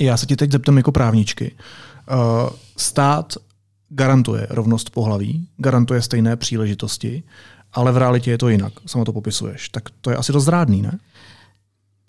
[0.00, 1.54] Já se ti teď zeptám jako právničky.
[2.10, 3.34] Uh, stát
[3.88, 7.22] garantuje rovnost pohlaví, garantuje stejné příležitosti,
[7.72, 8.72] ale v realitě je to jinak.
[8.86, 9.68] Sama to popisuješ.
[9.68, 10.98] Tak to je asi dost zrádný, ne?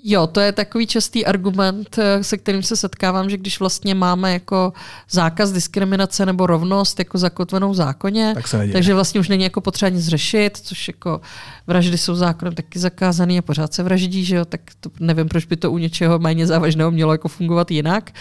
[0.10, 4.34] Jo, to je takový častý argument, eh, se kterým se setkávám, že když vlastně máme
[4.34, 4.74] jako
[5.10, 9.62] zákaz diskriminace nebo rovnost jako zakotvenou v zákoně, tak se takže vlastně už není jako
[9.62, 11.22] potřeba nic řešit, což jako
[11.67, 15.46] vraždy jsou zákonem taky zakázané a pořád se vraždí, že jo, tak to nevím, proč
[15.46, 18.12] by to u něčeho méně závažného mělo jako fungovat jinak.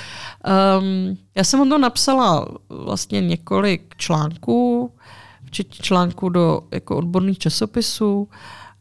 [0.80, 4.92] Um, já jsem o to napsala vlastně několik článků,
[5.44, 8.28] včetně článků do jako odborných časopisů.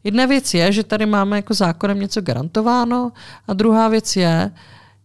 [0.06, 3.12] Jedna věc je, že tady máme jako zákonem něco garantováno
[3.48, 4.50] a druhá věc je,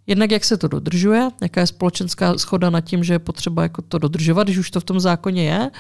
[0.08, 3.82] jednak jak se to dodržuje, jaká je společenská schoda nad tím, že je potřeba jako
[3.82, 5.72] to dodržovat, když už to v tom zákoně je.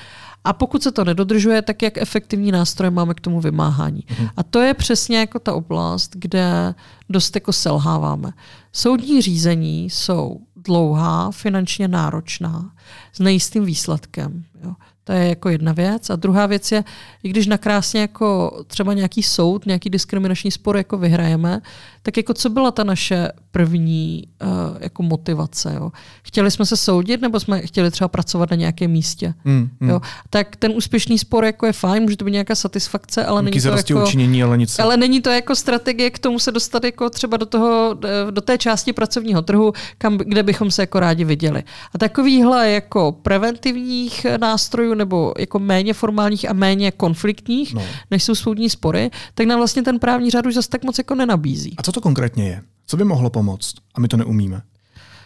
[0.44, 4.04] A pokud se to nedodržuje, tak jak efektivní nástroje máme k tomu vymáhání.
[4.10, 4.30] Mhm.
[4.38, 6.76] A to je přesně jako ta oblast, kde
[7.10, 8.32] dost jako selháváme.
[8.74, 12.72] Soudní řízení jsou dlouhá, finančně náročná,
[13.14, 14.44] s nejistým výsledkem.
[14.64, 14.74] Jo.
[15.04, 16.10] To je jako jedna věc.
[16.10, 16.84] A druhá věc je,
[17.24, 21.62] i když nakrásně jako třeba nějaký soud, nějaký diskriminační spor jako vyhrajeme,
[22.02, 25.74] tak jako co byla ta naše první uh, jako motivace?
[25.76, 25.92] Jo?
[26.24, 29.34] Chtěli jsme se soudit nebo jsme chtěli třeba pracovat na nějakém místě?
[29.46, 29.90] Mm, mm.
[29.90, 30.02] Jo?
[30.30, 33.68] Tak ten úspěšný spor jako je fajn, může to být nějaká satisfakce, ale není to
[33.68, 34.80] jako, učinění, ale, nic.
[34.80, 37.98] ale není to jako strategie k tomu se dostat jako třeba do, toho,
[38.32, 41.64] do té části pracovního trhu, kam, kde bychom se jako rádi viděli.
[41.94, 47.82] A takovýhle jako preventivních nástrojů nástrojů nebo jako méně formálních a méně konfliktních, no.
[48.12, 51.16] než jsou soudní spory, tak nám vlastně ten právní řád už zase tak moc jako
[51.16, 51.76] nenabízí.
[51.78, 52.62] A co to konkrétně je?
[52.88, 53.76] Co by mohlo pomoct?
[53.96, 54.62] A my to neumíme.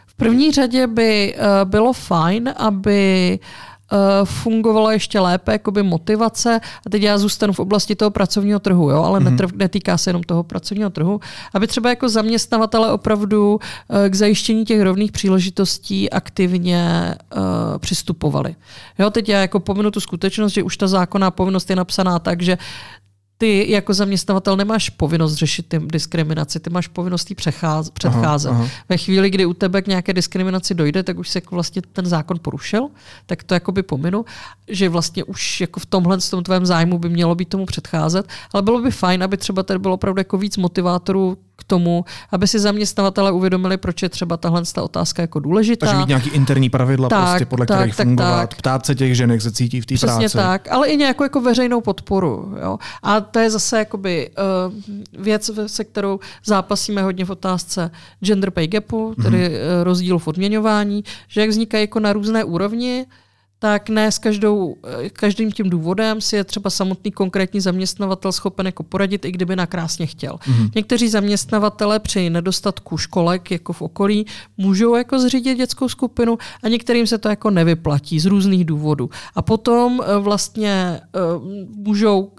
[0.07, 3.74] V první řadě by uh, bylo fajn, aby uh,
[4.23, 6.59] fungovala ještě lépe jakoby motivace.
[6.85, 9.51] A teď já zůstanu v oblasti toho pracovního trhu, jo, ale mm-hmm.
[9.55, 11.19] netýká se jenom toho pracovního trhu.
[11.53, 17.41] Aby třeba jako zaměstnavatele opravdu eh, k zajištění těch rovných příležitostí aktivně uh,
[17.77, 18.55] přistupovali.
[18.99, 22.41] Jo, teď já jako pominu tu skutečnost, že už ta zákonná povinnost je napsaná tak,
[22.41, 22.57] že
[23.37, 27.93] ty jako zaměstnavatel nemáš povinnost řešit ty diskriminaci, ty máš povinnost jí předcházet.
[28.05, 28.69] Aha, aha.
[28.89, 32.05] Ve chvíli, kdy u tebe k nějaké diskriminaci dojde, tak už se jako vlastně ten
[32.05, 32.87] zákon porušil,
[33.25, 34.25] tak to jakoby pominu,
[34.67, 38.27] že vlastně už jako v tomhle v tom tvém zájmu by mělo být tomu předcházet,
[38.53, 42.59] ale bylo by fajn, aby třeba tady bylo opravdu jako víc motivátorů tomu, aby si
[42.59, 45.85] zaměstnavatele uvědomili, proč je třeba tahle ta otázka jako důležitá.
[45.85, 48.57] Takže mít nějaký interní pravidla, tak, prostě, podle tak, kterých tak, fungovat, tak.
[48.57, 50.19] ptát se těch žen, jak se cítí v té práci.
[50.19, 52.55] Přesně tak, ale i nějakou jako veřejnou podporu.
[52.63, 52.77] Jo?
[53.03, 54.29] A to je zase jakoby,
[54.67, 59.83] uh, věc, se kterou zápasíme hodně v otázce gender pay gapu, tedy mm-hmm.
[59.83, 63.05] rozdíl v odměňování, že jak vznikají jako na různé úrovni,
[63.65, 64.75] tak ne s každou,
[65.13, 70.05] každým tím důvodem si je třeba samotný konkrétní zaměstnavatel schopen jako poradit, i kdyby nakrásně
[70.05, 70.33] chtěl.
[70.33, 70.69] Mm-hmm.
[70.75, 74.25] Někteří zaměstnavatele při nedostatku školek jako v okolí
[74.57, 79.09] můžou jako zřídit dětskou skupinu a některým se to jako nevyplatí z různých důvodů.
[79.35, 81.01] A potom eh, vlastně
[81.35, 81.43] uh,
[81.75, 82.31] můžou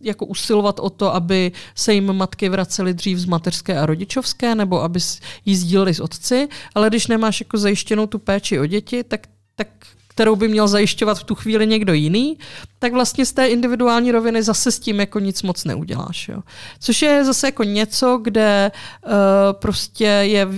[0.00, 4.82] jako usilovat o to, aby se jim matky vracely dřív z mateřské a rodičovské, nebo
[4.82, 5.00] aby
[5.44, 9.20] jí sdíleli s otci, ale když nemáš jako zajištěnou tu péči o děti, tak
[9.56, 9.68] tak
[10.14, 12.38] kterou by měl zajišťovat v tu chvíli někdo jiný,
[12.78, 16.28] tak vlastně z té individuální roviny zase s tím jako nic moc neuděláš.
[16.28, 16.40] Jo.
[16.80, 18.70] Což je zase jako něco, kde
[19.06, 19.12] uh,
[19.52, 20.48] prostě je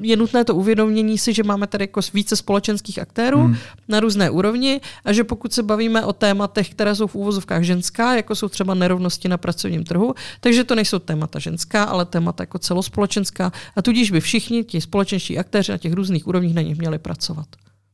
[0.00, 3.56] je nutné to uvědomění si, že máme tady jako více společenských aktérů hmm.
[3.88, 8.16] na různé úrovni a že pokud se bavíme o tématech, které jsou v úvozovkách ženská,
[8.16, 12.58] jako jsou třeba nerovnosti na pracovním trhu, takže to nejsou témata ženská, ale témata jako
[12.58, 16.98] celospolečenská a tudíž by všichni ti společenští aktéři na těch různých úrovních na nich měli
[16.98, 17.46] pracovat.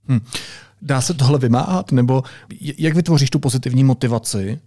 [0.08, 0.20] Hmm.
[0.82, 1.92] Dá se tohle vymáhat?
[1.92, 2.22] Nebo
[2.78, 4.58] jak vytvoříš tu pozitivní motivaci,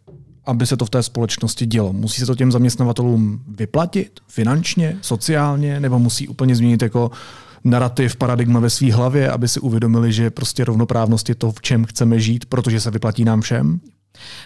[0.45, 1.93] aby se to v té společnosti dělo?
[1.93, 7.11] Musí se to těm zaměstnavatelům vyplatit finančně, sociálně, nebo musí úplně změnit jako
[7.63, 11.85] narrativ, paradigma ve své hlavě, aby si uvědomili, že prostě rovnoprávnost je to, v čem
[11.85, 13.79] chceme žít, protože se vyplatí nám všem?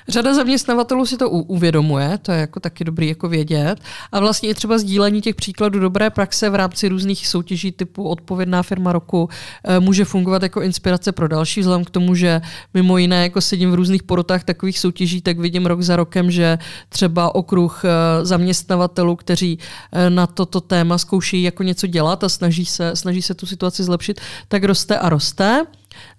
[0.08, 3.76] Řada zaměstnavatelů si to uvědomuje, to je jako taky dobrý jako vědět.
[4.12, 8.64] A vlastně i třeba sdílení těch příkladů dobré praxe v rámci různých soutěží typu odpovědná
[8.64, 9.30] firma roku
[9.64, 12.42] eh, může fungovat jako inspirace pro další, vzhledem k tomu, že
[12.74, 16.58] mimo jiné jako sedím v různých porotách takových soutěží, tak vidím rok za rokem, že
[16.90, 19.60] třeba okruh eh, zaměstnavatelů, kteří
[19.92, 23.84] eh, na toto téma zkouší jako něco dělat a snaží se, snaží se tu situaci
[23.84, 25.66] zlepšit, tak roste a roste.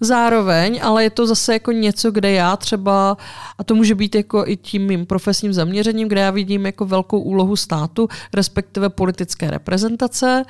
[0.01, 3.17] Zároveň, ale je to zase jako něco, kde já třeba,
[3.59, 7.21] a to může být jako i tím mým profesním zaměřením, kde já vidím jako velkou
[7.21, 10.45] úlohu státu, respektive politické reprezentace.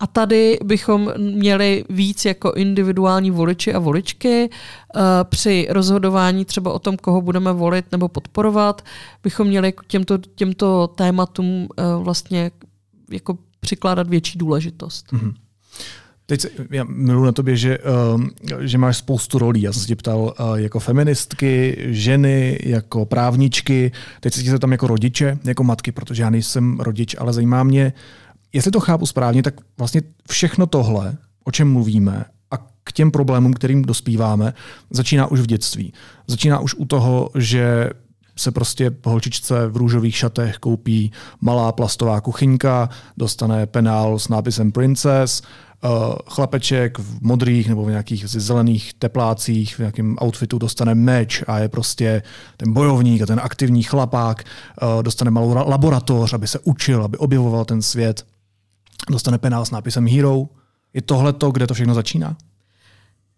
[0.00, 6.78] A tady bychom měli víc jako individuální voliči a voličky uh, při rozhodování třeba o
[6.78, 8.84] tom, koho budeme volit nebo podporovat,
[9.22, 12.50] bychom měli jako těmto, těmto tématům uh, vlastně
[13.10, 15.06] jako přikládat větší důležitost.
[15.12, 15.34] Mm-hmm.
[16.26, 17.78] Teď se, já miluji na tobě, že,
[18.14, 18.24] uh,
[18.60, 19.62] že máš spoustu rolí.
[19.62, 24.72] Já jsem se tě ptal uh, jako feministky, ženy, jako právničky, teď se tě tam
[24.72, 27.92] jako rodiče, jako matky, protože já nejsem rodič, ale zajímá mě,
[28.52, 33.52] jestli to chápu správně, tak vlastně všechno tohle, o čem mluvíme, a k těm problémům,
[33.52, 34.54] kterým dospíváme,
[34.90, 35.92] začíná už v dětství.
[36.26, 37.90] Začíná už u toho, že
[38.38, 45.42] se prostě holčičce v růžových šatech koupí malá plastová kuchyňka, dostane penál s nápisem Princess,
[45.84, 45.90] uh,
[46.28, 51.68] chlapeček v modrých nebo v nějakých zelených teplácích, v nějakém outfitu dostane meč a je
[51.68, 52.22] prostě
[52.56, 54.44] ten bojovník a ten aktivní chlapák,
[54.82, 58.26] uh, dostane malou laboratoř, aby se učil, aby objevoval ten svět,
[59.10, 60.48] dostane penál s nápisem Hero.
[60.94, 62.36] Je tohle to, kde to všechno začíná?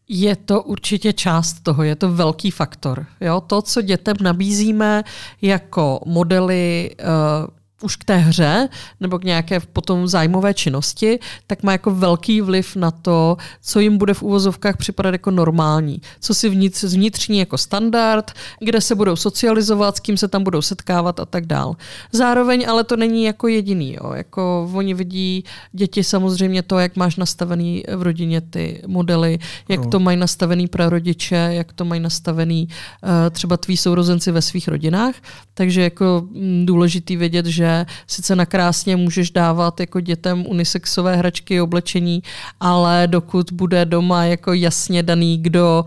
[0.09, 3.07] Je to určitě část toho, je to velký faktor.
[3.21, 3.41] Jo?
[3.41, 5.05] To, co dětem nabízíme
[5.43, 8.69] jako modely uh, už k té hře
[9.01, 13.99] nebo k nějaké potom zájmové činnosti, tak má jako velký vliv na to, co jim
[13.99, 16.01] bude v úvozovkách připadat jako normální.
[16.21, 20.63] Co si vnitř, vnitřní jako standard, kde se budou socializovat, s kým se tam budou
[20.63, 21.77] setkávat a tak dál.
[22.13, 23.97] Zároveň ale to není jako jediný.
[24.03, 24.13] Jo.
[24.13, 29.39] Jako oni vidí děti samozřejmě to, jak máš nastavený v rodině ty modely,
[29.69, 29.91] jak no.
[29.91, 35.15] to mají nastavený prarodiče, jak to mají nastavený uh, třeba tví sourozenci ve svých rodinách.
[35.55, 41.61] Takže jako mm, důležitý vědět, že že sice nakrásně můžeš dávat jako dětem unisexové hračky,
[41.61, 42.23] oblečení,
[42.61, 45.85] ale dokud bude doma jako jasně daný, kdo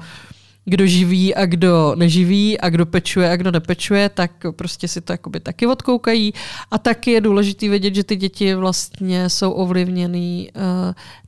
[0.66, 5.14] kdo živí a kdo neživí a kdo pečuje a kdo nepečuje, tak prostě si to
[5.14, 6.34] jakoby taky odkoukají.
[6.72, 10.62] A taky je důležité vědět, že ty děti vlastně jsou ovlivněný uh,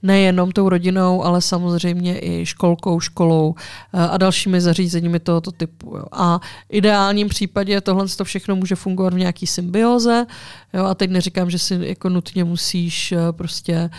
[0.03, 5.97] nejenom tou rodinou, ale samozřejmě i školkou, školou uh, a dalšími zařízeními tohoto typu.
[5.97, 6.05] Jo.
[6.11, 10.25] A v ideálním případě tohle to všechno může fungovat v nějaký symbioze.
[10.73, 13.89] Jo, a teď neříkám, že si jako nutně musíš uh, prostě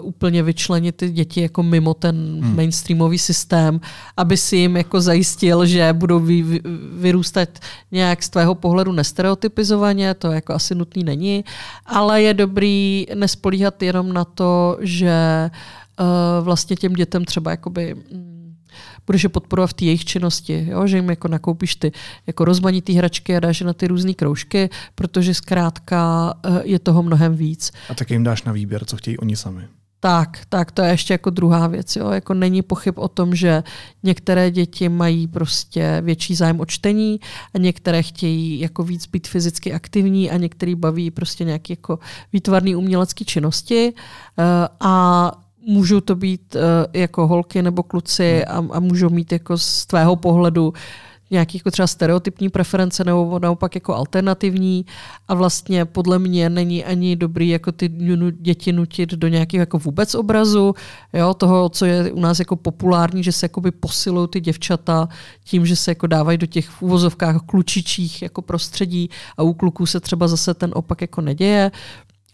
[0.00, 2.56] uh, úplně vyčlenit ty děti jako mimo ten hmm.
[2.56, 3.80] mainstreamový systém,
[4.16, 6.60] aby si jim jako zajistil, že budou vy, vy,
[6.92, 7.48] vyrůstat
[7.92, 11.44] nějak z tvého pohledu nestereotypizovaně, to jako asi nutný není,
[11.86, 15.50] ale je dobrý nespolíhat jenom na to, že
[16.00, 18.54] uh, vlastně těm dětem třeba jakoby mm,
[19.06, 20.86] budeš je podporovat v té jejich činnosti, jo?
[20.86, 21.92] že jim jako nakoupíš ty
[22.26, 27.02] jako rozmanitý hračky a dáš je na ty různé kroužky, protože zkrátka uh, je toho
[27.02, 27.72] mnohem víc.
[27.88, 29.77] A taky jim dáš na výběr, co chtějí oni sami.
[30.00, 31.96] Tak, tak to je ještě jako druhá věc.
[31.96, 32.10] Jo.
[32.10, 33.62] Jako není pochyb o tom, že
[34.02, 37.20] některé děti mají prostě větší zájem o čtení
[37.54, 41.98] a některé chtějí jako víc být fyzicky aktivní a některý baví prostě nějaké jako
[42.32, 43.92] výtvarné umělecké činnosti.
[43.92, 44.44] Uh,
[44.80, 45.32] a
[45.66, 46.60] můžou to být uh,
[46.92, 50.72] jako holky nebo kluci a, a můžou mít jako z tvého pohledu
[51.30, 54.86] nějaký jako třeba stereotypní preference nebo naopak jako alternativní
[55.28, 57.88] a vlastně podle mě není ani dobrý jako ty
[58.40, 60.74] děti nutit do nějakého jako vůbec obrazu,
[61.12, 65.08] jo, toho, co je u nás jako populární, že se jakoby posilují ty děvčata
[65.44, 69.86] tím, že se jako dávají do těch v úvozovkách klučičích jako prostředí a u kluků
[69.86, 71.70] se třeba zase ten opak jako neděje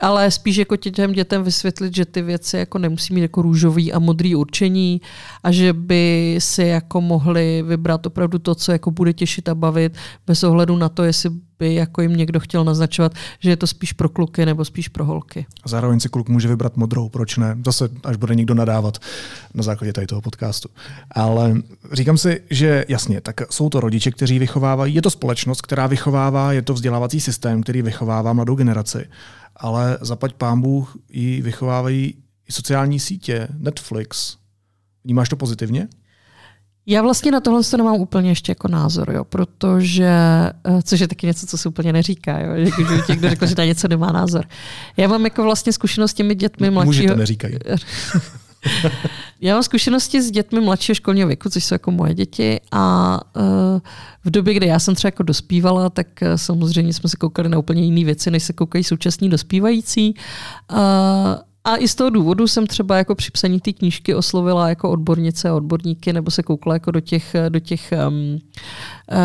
[0.05, 3.99] ale spíš jako těm dětem vysvětlit, že ty věci jako nemusí mít jako růžový a
[3.99, 5.01] modrý určení
[5.45, 9.97] a že by si jako mohli vybrat opravdu to, co jako bude těšit a bavit,
[10.27, 13.93] bez ohledu na to, jestli by jako jim někdo chtěl naznačovat, že je to spíš
[13.93, 15.47] pro kluky nebo spíš pro holky.
[15.64, 17.57] A zároveň si kluk může vybrat modrou, proč ne?
[17.64, 18.99] Zase, až bude někdo nadávat
[19.55, 20.69] na základě tady toho podcastu.
[21.11, 21.55] Ale
[21.93, 26.53] říkám si, že jasně, tak jsou to rodiče, kteří vychovávají, je to společnost, která vychovává,
[26.53, 29.07] je to vzdělávací systém, který vychovává mladou generaci
[29.57, 32.14] ale zaplať pán Bůh ji vychovávají
[32.49, 34.37] i sociální sítě, Netflix.
[35.05, 35.88] Vnímáš to pozitivně?
[36.87, 40.11] Já vlastně na tohle to nemám úplně ještě jako názor, jo, protože,
[40.64, 43.55] eh, což je taky něco, co se úplně neříká, jo, že když někdo řekl, že
[43.59, 44.45] na něco nemá názor.
[44.97, 46.93] Já mám jako vlastně zkušenost s těmi dětmi mladšího...
[47.03, 47.59] Muži to neříkají.
[49.44, 53.42] Já mám zkušenosti s dětmi mladšího školního věku, což jsou jako moje děti a uh,
[54.24, 57.59] v době, kdy já jsem třeba jako dospívala, tak uh, samozřejmě jsme se koukali na
[57.59, 60.14] úplně jiné věci, než se koukají současní dospívající.
[60.72, 60.78] Uh,
[61.64, 65.48] a i z toho důvodu jsem třeba jako při psaní té knížky oslovila jako odbornice
[65.48, 68.38] a odborníky, nebo se koukla jako do těch, do těch um,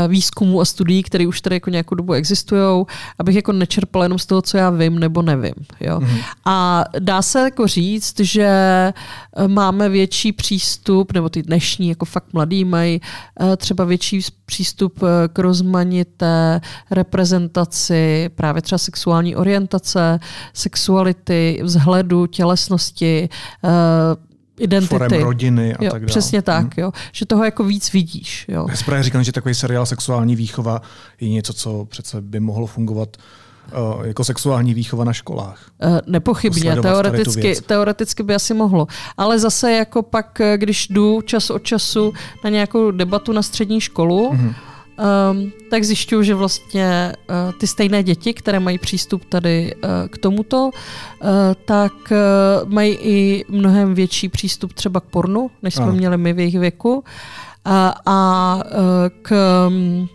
[0.07, 2.85] výzkumů a studií, které už tady jako nějakou dobu existují,
[3.19, 5.53] abych jako nečerpala jenom z toho, co já vím nebo nevím.
[5.79, 5.99] Jo?
[5.99, 6.23] Mm-hmm.
[6.45, 12.33] A dá se jako říct, že eh, máme větší přístup, nebo ty dnešní jako fakt
[12.33, 13.01] mladí mají
[13.39, 14.99] eh, třeba větší přístup
[15.33, 16.61] k rozmanité
[16.91, 20.19] reprezentaci právě třeba sexuální orientace,
[20.53, 23.29] sexuality, vzhledu, tělesnosti,
[24.59, 24.87] identity.
[24.87, 26.07] Forem rodiny a jo, tak dále.
[26.07, 26.71] Přesně tak, hmm.
[26.77, 26.91] jo.
[27.11, 28.45] že toho jako víc vidíš.
[28.47, 28.65] Jo.
[28.69, 30.81] Já právě říkám, že takový seriál Sexuální výchova
[31.21, 33.17] je něco, co přece by mohlo fungovat
[33.97, 35.71] uh, jako sexuální výchova na školách.
[35.85, 38.87] Uh, nepochybně, teoreticky, teoreticky by asi mohlo.
[39.17, 44.29] Ale zase jako pak, když jdu čas od času na nějakou debatu na střední školu,
[44.33, 44.53] hmm
[44.99, 50.17] um, tak zjišťuju, že vlastně uh, ty stejné děti, které mají přístup tady uh, k
[50.17, 51.29] tomuto, uh,
[51.65, 55.93] tak uh, mají i mnohem větší přístup třeba k pornu, než jsme ano.
[55.93, 57.03] měli my v jejich věku.
[57.65, 58.81] A, a uh,
[59.21, 59.31] k
[59.67, 60.09] um,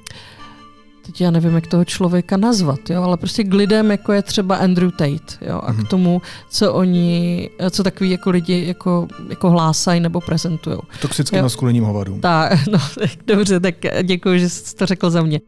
[1.07, 4.57] teď já nevím, jak toho člověka nazvat, jo, ale prostě k lidem, jako je třeba
[4.57, 5.75] Andrew Tate, jo, a mm-hmm.
[5.75, 5.87] k mhm.
[5.87, 10.79] tomu, co oni, co takový jako lidi jako, jako hlásají nebo prezentují.
[11.01, 12.21] Toxickým maskulinním hovadům.
[12.35, 12.79] Tak, no,
[13.27, 15.41] dobře, tak děkuji, že jsi to řekl za mě.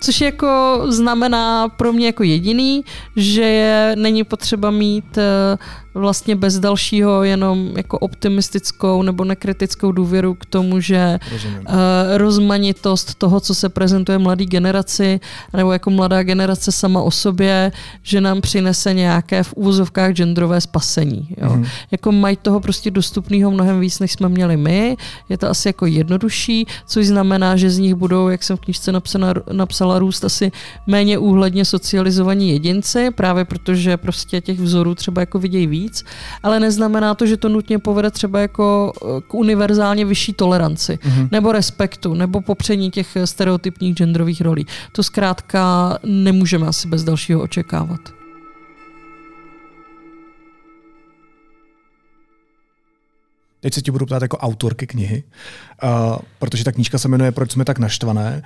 [0.00, 2.84] Což jako znamená pro mě jako jediný,
[3.16, 5.22] že je, není potřeba mít uh,
[5.94, 11.74] vlastně bez dalšího jenom jako optimistickou nebo nekritickou důvěru k tomu, že uh,
[12.16, 15.20] rozmanitost toho, co se prezentuje mladý generaci,
[15.52, 17.72] nebo jako mladá generace sama o sobě,
[18.02, 21.28] že nám přinese nějaké v úzovkách genderové spasení.
[21.42, 21.56] Jo.
[21.56, 21.66] Mm.
[21.90, 24.96] Jako mají toho prostě dostupného mnohem víc, než jsme měli my.
[25.28, 28.92] Je to asi jako jednodušší, což znamená, že z nich budou, jak jsem v knižce
[28.92, 30.52] napsala, napsala růst asi
[30.86, 36.04] méně úhledně socializovaní jedinci, právě protože prostě těch vzorů třeba jako vidějí víc víc,
[36.42, 41.28] ale neznamená to, že to nutně povede třeba jako eh, k univerzálně vyšší toleranci, mm-hmm.
[41.32, 44.66] nebo respektu, nebo popření těch stereotypních genderových rolí.
[44.92, 48.00] To zkrátka nemůžeme asi bez dalšího očekávat.
[53.60, 55.24] Teď se ti budu ptát jako autorky knihy,
[55.82, 58.42] uh, protože ta knížka se jmenuje Proč jsme tak naštvané.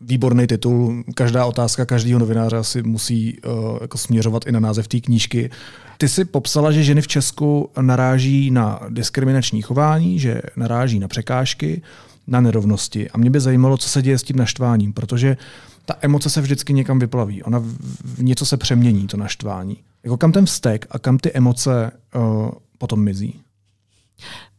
[0.00, 5.00] Výborný titul, každá otázka každého novináře asi musí uh, jako směřovat i na název té
[5.00, 5.50] knížky.
[5.98, 11.82] Ty jsi popsala, že ženy v Česku naráží na diskriminační chování, že naráží na překážky,
[12.26, 13.10] na nerovnosti.
[13.10, 15.36] A mě by zajímalo, co se děje s tím naštváním, protože
[15.84, 17.42] ta emoce se vždycky někam vyplaví.
[17.42, 17.58] Ona
[18.04, 19.76] v něco se přemění, to naštvání.
[20.04, 23.40] Jako kam ten vztek a kam ty emoce uh, potom mizí?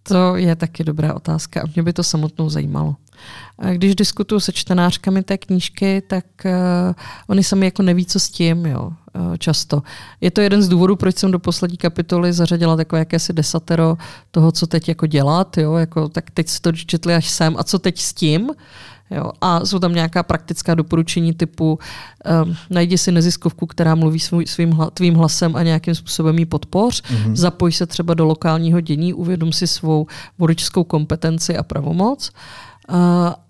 [0.08, 2.95] To je taky dobrá otázka a mě by to samotnou zajímalo.
[3.74, 6.51] Když diskutuju se čtenářkami té knížky, tak uh,
[7.28, 9.84] oni sami jako neví, co s tím, jo, uh, často.
[10.22, 13.97] Je to jeden z důvodů, proč jsem do poslední kapitoly zařadila takové jakési desatero
[14.32, 17.64] toho, co teď jako dělat, jo, jako, tak teď si to četli až sem a
[17.64, 18.49] co teď s tím,
[19.12, 19.32] Jo.
[19.41, 21.80] A jsou tam nějaká praktická doporučení typu
[22.43, 26.45] um, najdi si neziskovku, která mluví svůj, svým hla, tvým hlasem a nějakým způsobem ji
[26.45, 27.36] podpoř, mm-hmm.
[27.36, 32.32] zapoj se třeba do lokálního dění, uvědom si svou voličskou kompetenci a pravomoc.
[32.89, 32.95] Uh,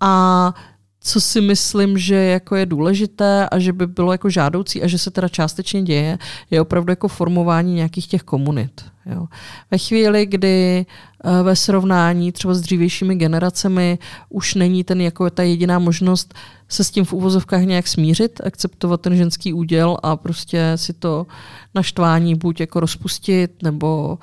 [0.00, 0.54] a
[1.00, 4.98] co si myslím, že jako je důležité a že by bylo jako žádoucí a že
[4.98, 6.18] se teda částečně děje,
[6.50, 8.84] je opravdu jako formování nějakých těch komunit.
[9.06, 9.26] Jo.
[9.70, 10.86] Ve chvíli, kdy
[11.24, 16.34] eh, ve srovnání třeba s dřívějšími generacemi už není ten jako ta jediná možnost
[16.68, 21.26] se s tím v úvozovkách nějak smířit, akceptovat ten ženský úděl a prostě si to
[21.74, 24.18] naštvání buď jako rozpustit nebo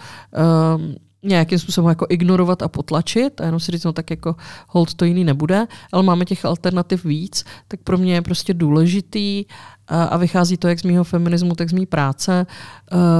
[0.75, 0.95] um,
[1.25, 4.35] nějakým způsobem jako ignorovat a potlačit a jenom si říct, no tak jako
[4.67, 9.45] hold to jiný nebude, ale máme těch alternativ víc, tak pro mě je prostě důležitý
[9.87, 12.45] a vychází to jak z mýho feminismu, tak z mý práce,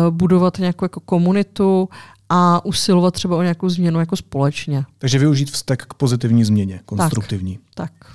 [0.09, 1.89] budovat nějakou jako komunitu
[2.29, 4.85] a usilovat třeba o nějakou změnu jako společně.
[4.97, 7.59] Takže využít vztek k pozitivní změně, konstruktivní.
[7.73, 7.91] Tak.
[7.99, 8.11] tak.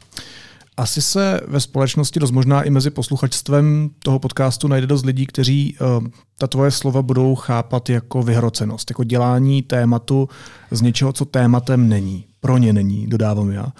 [0.80, 5.76] Asi se ve společnosti, dost možná i mezi posluchačstvem toho podcastu, najde dost lidí, kteří
[5.80, 6.06] uh,
[6.38, 10.28] ta tvoje slova budou chápat jako vyhrocenost, jako dělání tématu
[10.70, 12.24] z něčeho, co tématem není.
[12.40, 13.64] Pro ně není, dodávám já.
[13.64, 13.70] Uh,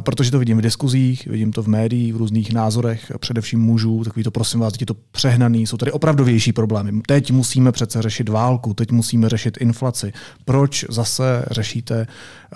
[0.00, 4.24] protože to vidím v diskuzích, vidím to v médiích, v různých názorech, především mužů, takový
[4.24, 7.02] to prosím vás, je to přehnaný, jsou tady opravdovější problémy.
[7.06, 10.12] Teď musíme přece řešit válku, teď musíme řešit inflaci.
[10.44, 12.06] Proč zase řešíte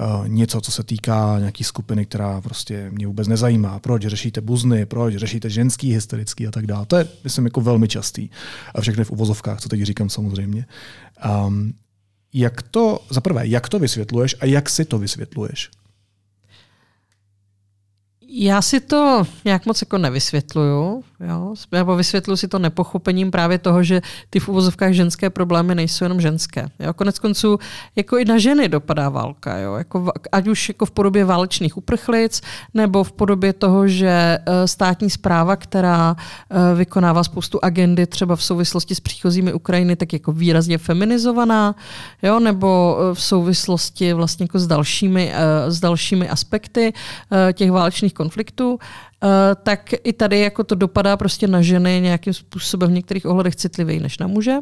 [0.00, 3.78] uh, něco, co se týká nějaký skupiny, která prostě mě vůbec nezajímá?
[3.78, 6.86] Proč řešíte buzny, proč řešíte ženský hysterický a tak dále?
[6.86, 8.30] To je, myslím, jako velmi častý.
[8.74, 10.66] A všechny v uvozovkách, co teď říkám samozřejmě.
[11.46, 11.72] Um,
[12.34, 15.70] jak to, za prvé, jak to vysvětluješ a jak si to vysvětluješ?
[18.34, 21.54] Já si to nějak moc jako nevysvětluju, jo?
[21.72, 26.20] nebo vysvětluji si to nepochopením právě toho, že ty v uvozovkách ženské problémy nejsou jenom
[26.20, 26.68] ženské.
[26.80, 26.94] Jo?
[26.94, 27.58] Konec konců
[27.96, 29.74] jako i na ženy dopadá válka, jo?
[29.74, 32.40] Jako, ať už jako v podobě válečných uprchlic,
[32.74, 38.42] nebo v podobě toho, že eh, státní zpráva, která eh, vykonává spoustu agendy třeba v
[38.42, 41.74] souvislosti s příchozími Ukrajiny, tak jako výrazně feminizovaná,
[42.22, 42.40] jo?
[42.40, 45.32] nebo eh, v souvislosti vlastně jako s dalšími,
[45.68, 46.92] s dalšími aspekty
[47.52, 48.78] těch válečných konfliktů,
[49.62, 54.00] tak i tady jako to dopadá prostě na ženy nějakým způsobem v některých ohledech citlivěji
[54.00, 54.56] než na muže.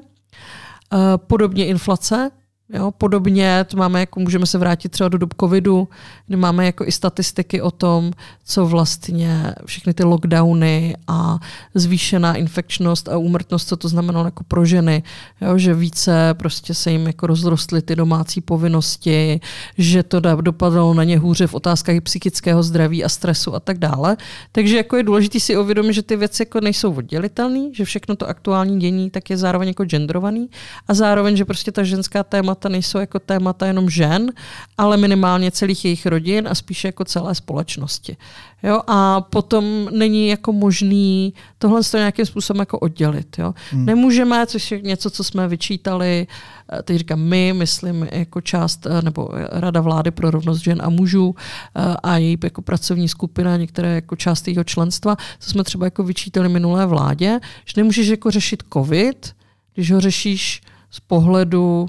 [0.93, 2.31] Eh, podobně inflace,
[2.73, 5.89] Jo, podobně to máme, jako můžeme se vrátit třeba do dob covidu,
[6.27, 8.13] kdy máme jako i statistiky o tom,
[8.45, 11.39] co vlastně všechny ty lockdowny a
[11.75, 15.03] zvýšená infekčnost a úmrtnost, co to znamenalo jako pro ženy,
[15.41, 19.41] jo, že více prostě se jim jako rozrostly ty domácí povinnosti,
[19.79, 24.17] že to dopadlo na ně hůře v otázkách psychického zdraví a stresu a tak dále.
[24.53, 28.29] Takže jako je důležité si uvědomit, že ty věci jako nejsou oddělitelné, že všechno to
[28.29, 30.51] aktuální dění tak je zároveň jako genderovaný
[30.89, 34.33] a zároveň, že prostě ta ženská témata témata nejsou jako témata jenom žen,
[34.79, 38.17] ale minimálně celých jejich rodin a spíše jako celé společnosti.
[38.63, 38.81] Jo?
[38.87, 43.39] A potom není jako možný tohle to nějakým způsobem jako oddělit.
[43.39, 43.55] Jo?
[43.71, 43.87] Hmm.
[43.87, 46.27] Nemůžeme, což je něco, co jsme vyčítali,
[46.73, 50.91] eh, teď říkám my, myslím jako část eh, nebo Rada vlády pro rovnost žen a
[50.91, 55.87] mužů eh, a její jako pracovní skupina, některé jako část jejího členstva, co jsme třeba
[55.87, 59.35] jako vyčítali minulé vládě, že nemůžeš jako řešit covid,
[59.75, 61.89] když ho řešíš z pohledu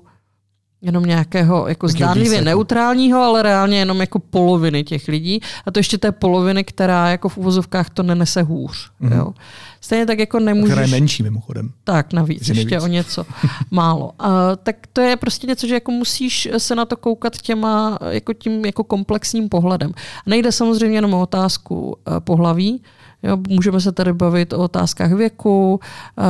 [0.81, 5.39] jenom nějakého jako zdánlivě neutrálního, ale reálně jenom jako poloviny těch lidí.
[5.65, 8.91] A to ještě té poloviny, která jako v uvozovkách to nenese hůř.
[9.01, 9.17] Mm-hmm.
[9.17, 9.33] Jo.
[9.81, 10.73] Stejně tak jako nemůžeš...
[10.73, 11.71] Která je menší mimochodem.
[11.83, 13.25] Tak, navíc, že ještě o něco
[13.71, 14.11] málo.
[14.23, 14.29] Uh,
[14.63, 18.65] tak to je prostě něco, že jako musíš se na to koukat těma, jako tím
[18.65, 19.91] jako komplexním pohledem.
[20.25, 22.81] A nejde samozřejmě jenom o otázku uh, pohlaví,
[23.23, 25.79] Jo, můžeme se tady bavit o otázkách věku.
[26.17, 26.21] Eh,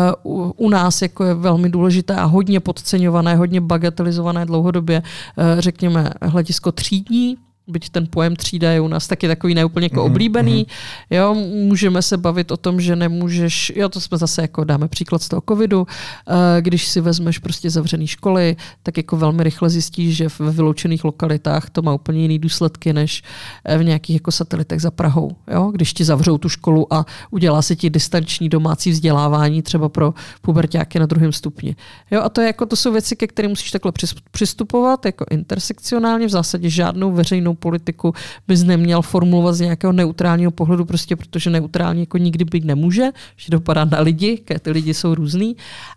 [0.58, 5.04] u, nás jako je velmi důležité a hodně podceňované, hodně bagatelizované dlouhodobě,
[5.38, 7.38] eh, řekněme, hledisko třídní,
[7.68, 10.12] byť ten pojem třída je u nás taky takový neúplně jako mm-hmm.
[10.12, 10.68] oblíbený.
[11.10, 15.24] Jo, můžeme se bavit o tom, že nemůžeš, jo, to jsme zase jako dáme příklad
[15.24, 20.18] z toho covidu, eh, když si vezmeš prostě zavřený školy, tak jako velmi rychle zjistíš,
[20.18, 23.24] že ve vyloučených lokalitách to má úplně jiný důsledky, než
[23.66, 25.36] eh, v nějakých jako satelitech za Prahou.
[25.52, 25.72] Jo?
[25.74, 31.00] Když ti zavřou tu školu a udělá se ti distanční domácí vzdělávání třeba pro pubertáky
[31.00, 31.76] na druhém stupni.
[32.12, 32.22] Jo?
[32.22, 33.92] A to, je jako, to jsou věci, ke kterým musíš takhle
[34.32, 38.14] přistupovat jako intersekcionálně, v zásadě žádnou veřejnou politiku
[38.48, 43.52] bys neměl formulovat z nějakého neutrálního pohledu, prostě protože neutrální jako nikdy být nemůže, že
[43.52, 45.56] dopadá na lidi, ty lidi jsou různý.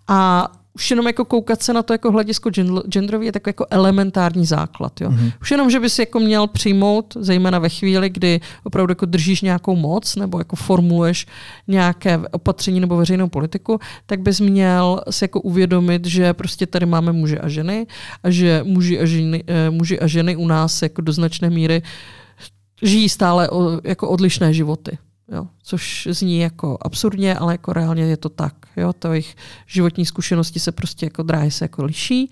[0.09, 2.51] A už jenom jako koukat se na to jako hledisko
[2.89, 5.01] genderový je takový jako elementární základ.
[5.01, 5.11] Jo.
[5.11, 5.33] Mm-hmm.
[5.41, 9.77] Už jenom, že bys jako měl přijmout, zejména ve chvíli, kdy opravdu jako držíš nějakou
[9.77, 11.27] moc nebo jako formuluješ
[11.69, 17.13] nějaké opatření nebo veřejnou politiku, tak bys měl si jako uvědomit, že prostě tady máme
[17.13, 17.87] muže a ženy
[18.23, 21.83] a že muži a ženy, eh, muži a ženy u nás jako do značné míry
[22.83, 23.49] žijí stále
[23.85, 24.99] jako odlišné životy.
[25.33, 28.55] Jo, což zní jako absurdně, ale jako reálně je to tak.
[28.77, 32.31] Jo, to jejich životní zkušenosti se prostě jako dráhy se jako liší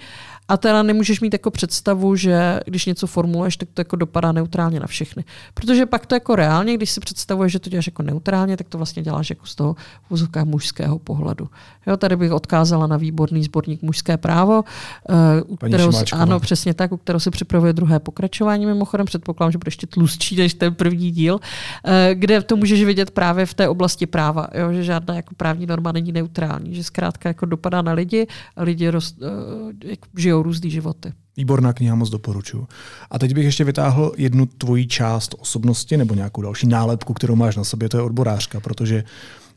[0.49, 4.80] a teda nemůžeš mít jako představu, že když něco formuluješ, tak to jako dopadá neutrálně
[4.80, 5.24] na všechny.
[5.55, 8.78] Protože pak to jako reálně, když si představuješ, že to děláš jako neutrálně, tak to
[8.78, 9.76] vlastně děláš jako z toho
[10.11, 11.49] vozovka mužského pohledu.
[11.86, 14.64] Jo, tady bych odkázala na výborný sborník Mužské právo,
[15.09, 15.16] uh,
[15.47, 18.66] u kterého, ano, přesně tak, u kterého se připravuje druhé pokračování.
[18.66, 21.40] Mimochodem předpokládám, že bude ještě tlustší než ten první díl, uh,
[22.14, 25.93] kde to můžeš vidět právě v té oblasti práva, jo, že žádná jako právní norma
[25.93, 28.26] není neutrální, že zkrátka jako dopadá na lidi
[28.57, 29.28] a lidi roz, uh,
[29.85, 31.12] jako žijou různý životy.
[31.37, 32.66] Výborná kniha, moc doporučuji.
[33.11, 37.57] A teď bych ještě vytáhl jednu tvoji část osobnosti nebo nějakou další nálepku, kterou máš
[37.57, 39.05] na sobě, to je odborářka, protože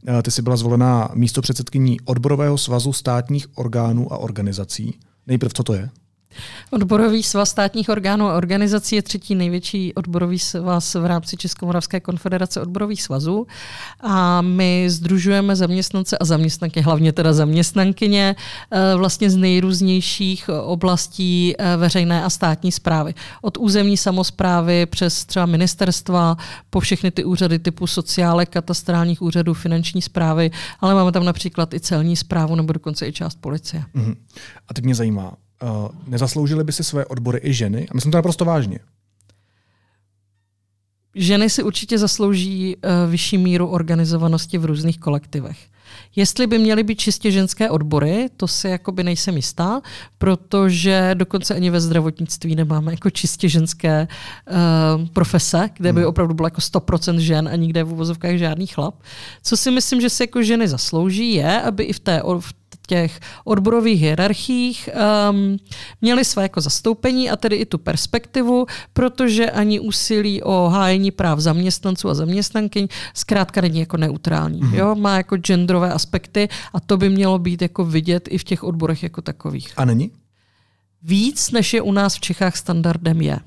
[0.07, 4.99] eh, ty jsi byla zvolená místo předsedkyní odborového svazu státních orgánů a organizací.
[5.27, 5.89] Nejprve, co to je?
[6.71, 12.61] Odborový svaz státních orgánů a organizací je třetí největší odborový svaz v rámci Českomoravské konfederace
[12.61, 13.47] odborových svazů.
[14.01, 18.35] A my združujeme zaměstnance a zaměstnanky, hlavně teda zaměstnankyně,
[18.71, 23.13] eh, vlastně z nejrůznějších oblastí eh, veřejné a státní zprávy.
[23.41, 26.37] Od územní samozprávy přes třeba ministerstva,
[26.69, 31.79] po všechny ty úřady typu sociálek, katastrálních úřadů, finanční zprávy, ale máme tam například i
[31.79, 33.83] celní zprávu nebo dokonce i část policie.
[33.95, 34.15] Uh-huh.
[34.67, 35.33] A teď mě zajímá,
[35.63, 37.87] uh, nezasloužily by si své odbory i ženy?
[37.91, 38.79] A myslím to naprosto vážně.
[41.15, 45.57] Ženy si určitě zaslouží uh, vyšší míru organizovanosti v různých kolektivech.
[46.15, 49.81] Jestli by měly být čistě ženské odbory, to si jakoby nejsem jistá,
[50.17, 56.09] protože dokonce ani ve zdravotnictví nemáme jako čistě ženské uh, profese, kde by hmm.
[56.09, 58.95] opravdu bylo jako 100% žen a nikde v uvozovkách žádný chlap.
[59.43, 62.53] Co si myslím, že si jako ženy zaslouží, je, aby i v té, v
[62.87, 64.89] těch odborových hierarchiích
[65.29, 65.57] um,
[66.01, 71.39] měli své jako zastoupení a tedy i tu perspektivu, protože ani úsilí o hájení práv
[71.39, 74.61] zaměstnanců a zaměstnankyň zkrátka není jako neutrální.
[74.61, 74.75] Mm-hmm.
[74.75, 74.95] Jo?
[74.95, 79.03] Má jako genderové aspekty a to by mělo být jako vidět i v těch odborech
[79.03, 79.73] jako takových.
[79.77, 80.11] A není?
[81.03, 83.39] Víc, než je u nás v Čechách standardem je.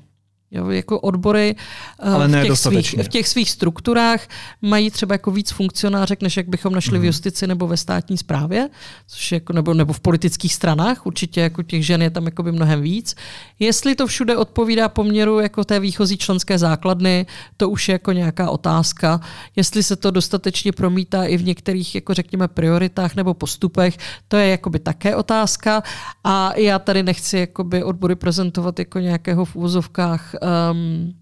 [0.51, 1.55] Jo, jako odbory
[1.99, 4.27] eh, Ale v, těch svých, v těch svých strukturách
[4.61, 6.97] mají třeba jako víc funkcionářek, než jak bychom našli mm.
[6.97, 7.07] v mhm.
[7.07, 8.69] justici nebo ve státní správě,
[9.07, 11.05] což jako, nebo, nebo v politických stranách.
[11.05, 13.15] Určitě jako těch žen je tam jako by mnohem víc.
[13.59, 17.25] Jestli to všude odpovídá poměru jako té výchozí členské základny,
[17.57, 19.21] to už je jako nějaká otázka.
[19.55, 23.97] Jestli se to dostatečně promítá i v některých, jako řekněme, prioritách nebo postupech,
[24.27, 25.83] to je jakoby také otázka.
[26.23, 31.13] A já tady nechci jakoby odbory prezentovat jako nějakého v úvozovkách um,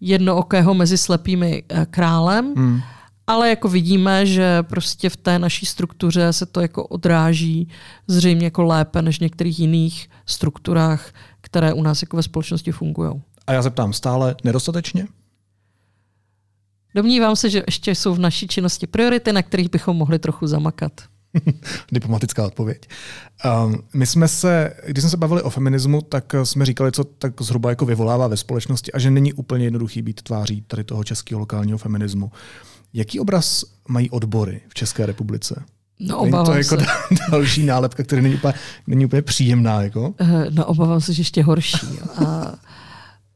[0.00, 2.54] jednookého mezi slepými uh, králem.
[2.56, 2.80] Hmm.
[3.26, 7.68] Ale jako vidíme, že prostě v té naší struktuře se to jako odráží
[8.06, 13.22] zřejmě jako lépe než v některých jiných strukturách, které u nás jako ve společnosti fungují.
[13.46, 15.06] A já zeptám stále nedostatečně?
[16.94, 20.92] Domnívám se, že ještě jsou v naší činnosti priority, na kterých bychom mohli trochu zamakat.
[21.92, 22.88] Diplomatická odpověď.
[23.66, 27.42] Um, my jsme se, když jsme se bavili o feminismu, tak jsme říkali, co tak
[27.42, 31.38] zhruba jako vyvolává ve společnosti a že není úplně jednoduchý být tváří tady toho českého
[31.38, 32.32] lokálního feminismu.
[32.92, 35.64] Jaký obraz mají odbory v České republice?
[36.00, 36.76] No, obávám to je jako
[37.30, 38.54] další nálepka, která není úplně,
[38.86, 39.82] není úplně příjemná.
[39.82, 40.14] Jako?
[40.20, 41.86] Eh, no, obávám se, že ještě horší.
[42.26, 42.54] A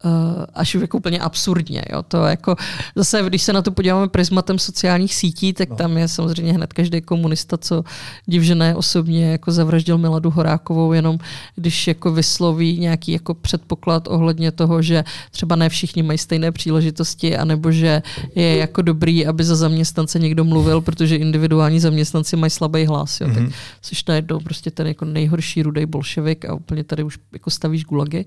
[0.04, 1.82] Uh, až jako úplně absurdně.
[1.92, 2.02] Jo.
[2.02, 2.56] To jako,
[2.96, 5.76] zase, když se na to podíváme prismatem sociálních sítí, tak no.
[5.76, 7.84] tam je samozřejmě hned každý komunista, co
[8.26, 11.18] divžené osobně jako zavraždil Miladu Horákovou, jenom
[11.54, 17.36] když jako vysloví nějaký jako předpoklad ohledně toho, že třeba ne všichni mají stejné příležitosti,
[17.36, 18.02] anebo že
[18.34, 23.20] je jako dobrý, aby za zaměstnance někdo mluvil, protože individuální zaměstnanci mají slabý hlas.
[23.20, 23.26] Jo.
[23.26, 23.34] Mm-hmm.
[23.34, 23.52] Tak mhm.
[23.82, 28.24] jsi najednou prostě ten jako nejhorší rudej bolševik a úplně tady už jako stavíš gulagy.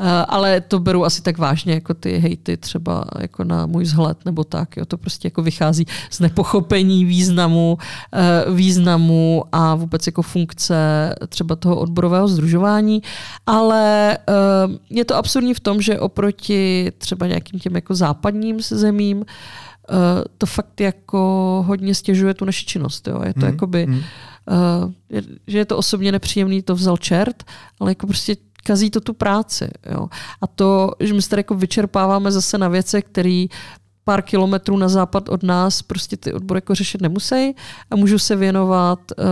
[0.00, 4.24] Uh, ale to beru asi tak vážně jako ty hejty třeba jako na můj vzhled
[4.24, 4.76] nebo tak.
[4.76, 4.84] Jo.
[4.84, 7.78] To prostě jako vychází z nepochopení významu,
[8.46, 10.76] uh, významu a vůbec jako funkce
[11.28, 13.02] třeba toho odborového združování.
[13.46, 19.24] Ale uh, je to absurdní v tom, že oproti třeba nějakým těm jako západním zemím,
[19.90, 19.96] Uh,
[20.38, 21.18] to fakt jako
[21.66, 23.08] hodně stěžuje tu naši činnost.
[23.08, 23.22] Jo.
[23.24, 23.94] Je to mm, jakoby, mm.
[23.94, 24.02] Uh,
[25.10, 27.44] je, že je to osobně nepříjemný, to vzal čert,
[27.80, 29.68] ale jako prostě kazí to tu práci.
[29.90, 30.08] Jo.
[30.40, 33.46] A to, že my se tady jako vyčerpáváme zase na věce, které
[34.04, 37.54] pár kilometrů na západ od nás prostě ty odbory jako řešit nemusí
[37.90, 39.24] a můžu se věnovat uh,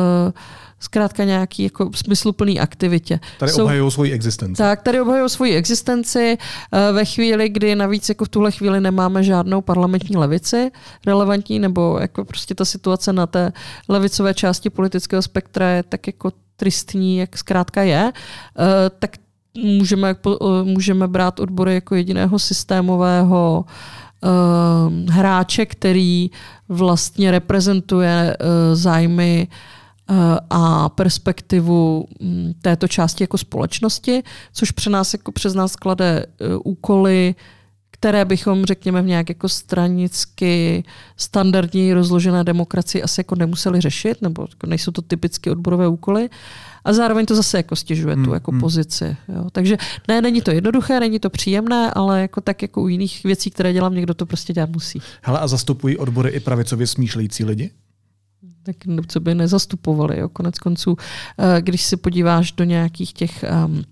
[0.80, 3.20] zkrátka nějaký jako smysluplný aktivitě.
[3.38, 4.58] Tady Jsou, obhajují svoji existenci.
[4.58, 9.24] Tak, tady obhajují svoji existenci uh, ve chvíli, kdy navíc jako v tuhle chvíli nemáme
[9.24, 10.70] žádnou parlamentní levici
[11.06, 13.52] relevantní, nebo jako prostě ta situace na té
[13.88, 18.64] levicové části politického spektra je tak jako tristní, jak zkrátka je, uh,
[18.98, 19.10] tak
[19.62, 20.16] můžeme,
[20.64, 26.30] můžeme brát odbory jako jediného systémového uh, hráče, který
[26.68, 28.36] vlastně reprezentuje
[28.72, 29.48] zájmy
[30.50, 36.26] a perspektivu um, této části jako společnosti, což přes nás, jako přes nás klade
[36.64, 37.34] úkoly,
[37.98, 40.84] které bychom, řekněme, v nějak jako stranicky
[41.16, 46.30] standardní rozložené demokracii asi jako nemuseli řešit, nebo jako nejsou to typicky odborové úkoly.
[46.84, 48.60] A zároveň to zase jako stěžuje hmm, tu jako hmm.
[48.60, 49.16] pozici.
[49.28, 49.50] Jo.
[49.52, 49.76] Takže
[50.08, 53.72] ne, není to jednoduché, není to příjemné, ale jako tak jako u jiných věcí, které
[53.72, 55.00] dělám, někdo to prostě dělat musí.
[55.22, 57.70] Hele, a zastupují odbory i pravicově smýšlející lidi?
[58.62, 58.76] tak
[59.06, 60.18] co by nezastupovali.
[60.18, 60.28] Jo.
[60.28, 60.96] Konec konců,
[61.38, 63.84] eh, když se podíváš do nějakých těch um,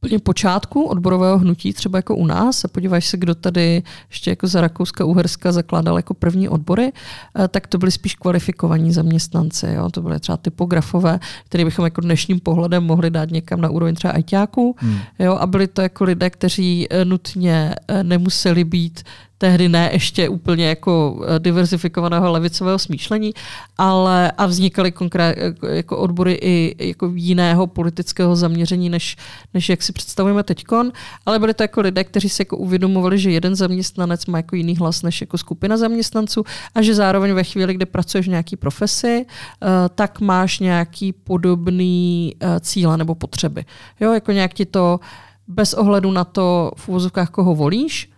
[0.00, 4.46] úplně počátku odborového hnutí, třeba jako u nás, a podíváš se, kdo tady ještě jako
[4.46, 6.92] za Rakouska, Uherska zakládal jako první odbory,
[7.38, 9.66] eh, tak to byly spíš kvalifikovaní zaměstnanci.
[9.66, 9.90] Jo?
[9.90, 14.12] To byly třeba typografové, které bychom jako dnešním pohledem mohli dát někam na úroveň třeba
[14.12, 14.76] ajťáků.
[14.78, 14.98] Hmm.
[15.18, 15.32] Jo?
[15.32, 19.02] A byli to jako lidé, kteří eh, nutně eh, nemuseli být
[19.40, 23.32] tehdy ne ještě úplně jako eh, diversifikovaného levicového smýšlení,
[23.78, 25.36] ale a vznikaly konkrét,
[25.68, 29.16] jako odbory i jako jiného politického zaměření, než,
[29.54, 30.92] než jak si představujeme teďkon,
[31.26, 34.76] ale byly to jako lidé, kteří si jako uvědomovali, že jeden zaměstnanec má jako jiný
[34.76, 39.26] hlas než jako skupina zaměstnanců a že zároveň ve chvíli, kdy pracuješ v nějaké profesi,
[39.26, 43.64] eh, tak máš nějaký podobný eh, cíle nebo potřeby.
[44.00, 45.00] Jo, jako nějak ti to
[45.48, 48.10] bez ohledu na to v úvozovkách, koho volíš,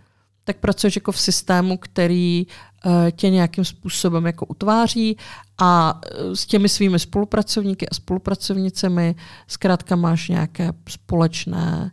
[0.45, 5.17] tak pracuješ jako v systému, který eh, tě nějakým způsobem jako utváří
[5.59, 9.15] a eh, s těmi svými spolupracovníky a spolupracovnicemi
[9.47, 11.93] zkrátka máš nějaké společné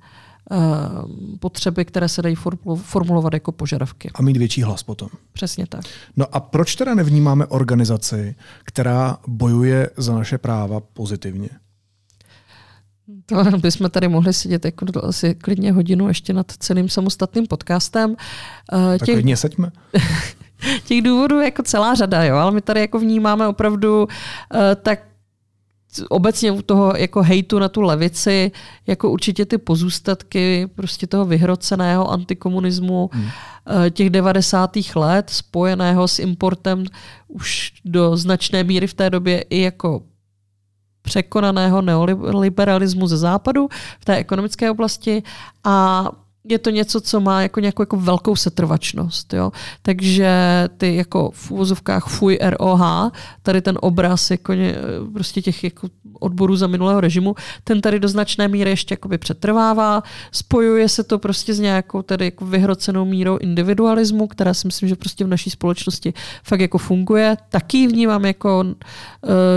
[0.51, 0.55] eh,
[1.39, 2.35] potřeby, které se dají
[2.75, 4.09] formulovat jako požadavky.
[4.13, 5.09] A mít větší hlas potom.
[5.33, 5.85] Přesně tak.
[6.15, 11.49] No a proč teda nevnímáme organizaci, která bojuje za naše práva pozitivně?
[13.25, 18.15] To bychom tady mohli sedět jako asi klidně hodinu ještě nad celým samostatným podcastem.
[18.69, 19.71] Tak těch, klidně seďme.
[20.85, 24.99] těch důvodů je jako celá řada, jo, ale my tady jako vnímáme opravdu uh, tak
[26.09, 28.51] obecně u toho jako hejtu na tu levici,
[28.87, 33.29] jako určitě ty pozůstatky prostě toho vyhroceného antikomunismu hmm.
[33.91, 34.71] těch 90.
[34.95, 36.83] let spojeného s importem
[37.27, 40.01] už do značné míry v té době i jako
[41.09, 43.67] překonaného neoliberalismu ze západu
[43.99, 45.23] v té ekonomické oblasti.
[45.63, 46.05] A
[46.51, 49.33] je to něco, co má jako nějakou jako velkou setrvačnost.
[49.33, 49.51] Jo?
[49.81, 50.29] Takže
[50.77, 54.75] ty jako v úvozovkách fuj ROH, tady ten obraz jako ně,
[55.13, 55.87] prostě těch jako
[56.19, 60.03] odborů za minulého režimu, ten tady do značné míry ještě jakoby přetrvává.
[60.31, 64.95] Spojuje se to prostě s nějakou tady jako vyhrocenou mírou individualismu, která si myslím, že
[64.95, 67.37] prostě v naší společnosti fakt jako funguje.
[67.49, 68.73] Taky vnímám jako uh,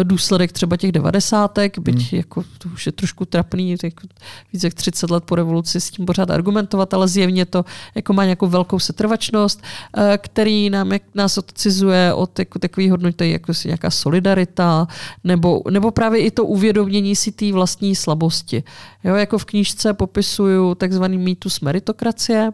[0.02, 2.08] důsledek třeba těch devadesátek, byť hmm.
[2.12, 4.06] jako to už je trošku trapný, jako
[4.52, 7.64] více jak 30 let po revoluci s tím pořád argumentovat, ale zjevně to
[7.94, 9.62] jako má nějakou velkou setrvačnost,
[9.96, 14.86] uh, který nám, jak, nás odcizuje od jako takových hodnot, jako si nějaká solidarita,
[15.24, 18.64] nebo, nebo právě i to uvědomění si té vlastní slabosti.
[19.04, 22.50] Jo, jako v knížce popisuju takzvaný mýtus meritokracie,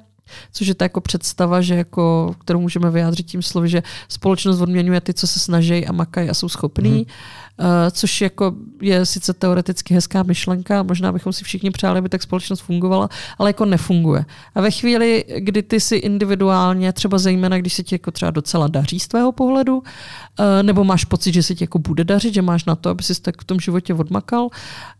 [0.52, 5.00] což je ta jako představa, že jako, kterou můžeme vyjádřit tím slovy, že společnost odměňuje
[5.00, 6.90] ty, co se snaží a makají a jsou schopní.
[6.90, 7.04] Mm.
[7.61, 12.22] Eh, což jako je sice teoreticky hezká myšlenka, možná bychom si všichni přáli, aby tak
[12.22, 14.24] společnost fungovala, ale jako nefunguje.
[14.54, 18.68] A ve chvíli, kdy ty si individuálně, třeba zejména, když se ti jako třeba docela
[18.68, 19.82] daří z tvého pohledu,
[20.38, 23.02] eh, nebo máš pocit, že se ti jako bude dařit, že máš na to, aby
[23.02, 24.48] si tak v tom životě odmakal,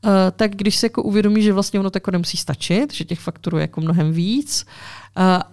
[0.05, 3.21] eh, tak když se jako uvědomí, že vlastně ono to jako nemusí stačit, že těch
[3.21, 4.67] faktorů je jako mnohem víc,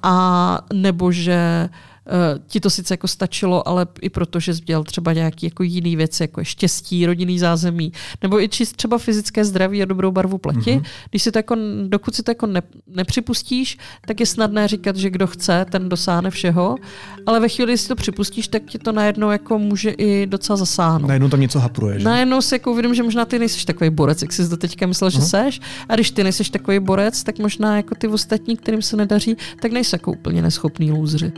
[0.03, 1.69] a nebo že
[2.47, 6.23] ti to sice jako stačilo, ale i proto, že dělal třeba nějaký jako jiný věci,
[6.23, 7.91] jako je štěstí, rodinný zázemí,
[8.21, 10.71] nebo i čist třeba fyzické zdraví a dobrou barvu pleti.
[10.71, 10.85] Mm-hmm.
[11.09, 11.55] Když si to jako,
[11.87, 13.77] dokud si to jako ne, nepřipustíš,
[14.07, 16.75] tak je snadné říkat, že kdo chce, ten dosáhne všeho,
[17.25, 20.57] ale ve chvíli, kdy si to připustíš, tak ti to najednou jako může i docela
[20.57, 21.07] zasáhnout.
[21.07, 22.05] Najednou tam něco hapruje, že?
[22.05, 25.09] Najednou si jako uvědomím, že možná ty nejsi takový borec, jak jsi to teďka myslel,
[25.09, 25.43] že uh-huh.
[25.43, 25.61] seš.
[25.89, 29.71] A když ty nejsi takový borec, tak možná jako ty ostatní, kterým se nedaří, tak
[29.71, 31.31] nejsou jako úplně neschopný lůzři.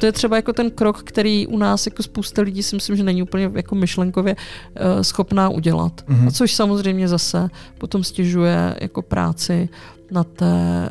[0.00, 3.02] To je třeba jako ten krok, který u nás jako spousta lidí si myslím, že
[3.02, 6.04] není úplně jako myšlenkově uh, schopná udělat.
[6.08, 6.28] Mm-hmm.
[6.28, 7.48] A což samozřejmě zase
[7.78, 9.68] potom stěžuje jako práci
[10.10, 10.88] na té,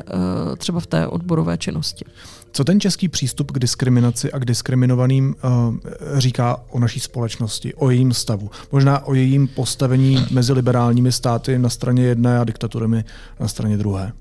[0.48, 2.04] uh, třeba v té odborové činnosti.
[2.52, 5.74] Co ten český přístup k diskriminaci a k diskriminovaným uh,
[6.18, 8.50] říká o naší společnosti, o jejím stavu?
[8.72, 13.04] Možná o jejím postavení mezi liberálními státy na straně jedné a diktaturami
[13.40, 14.12] na straně druhé.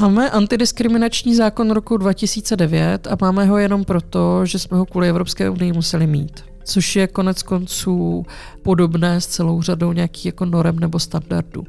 [0.00, 5.50] Máme antidiskriminační zákon roku 2009 a máme ho jenom proto, že jsme ho kvůli Evropské
[5.50, 6.44] unii museli mít.
[6.64, 8.26] Což je konec konců
[8.62, 11.66] podobné s celou řadou nějakých jako norem nebo standardů.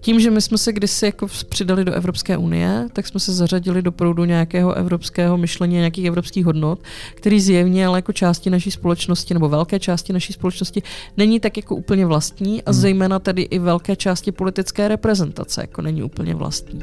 [0.00, 3.82] Tím, že my jsme se kdysi jako přidali do Evropské unie, tak jsme se zařadili
[3.82, 6.82] do proudu nějakého evropského myšlení, nějakých evropských hodnot,
[7.14, 10.82] který zjevně ale jako části naší společnosti nebo velké části naší společnosti
[11.16, 12.80] není tak jako úplně vlastní a hmm.
[12.80, 16.80] zejména tedy i velké části politické reprezentace jako není úplně vlastní.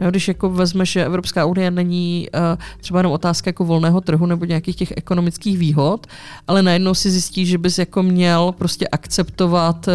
[0.00, 2.40] Jo, když jako vezmeš, že Evropská unie není uh,
[2.80, 6.06] třeba jenom otázka jako volného trhu nebo nějakých těch ekonomických výhod,
[6.46, 9.92] ale najednou si zjistí, že bys jako měl prostě akceptovat uh,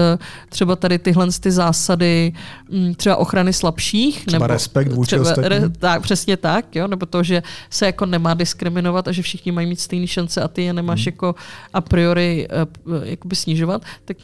[0.50, 2.34] třeba tady tyhle ty zásady
[2.70, 4.26] um, třeba ochrany slabších.
[4.26, 8.06] Třeba nebo respekt vůči třeba, re, tak, Přesně tak, jo, nebo to, že se jako
[8.06, 11.08] nemá diskriminovat a že všichni mají mít stejné šance a ty je nemáš hmm.
[11.08, 11.36] jako
[11.74, 12.48] a priori
[12.86, 14.18] uh, jakoby snižovat, tak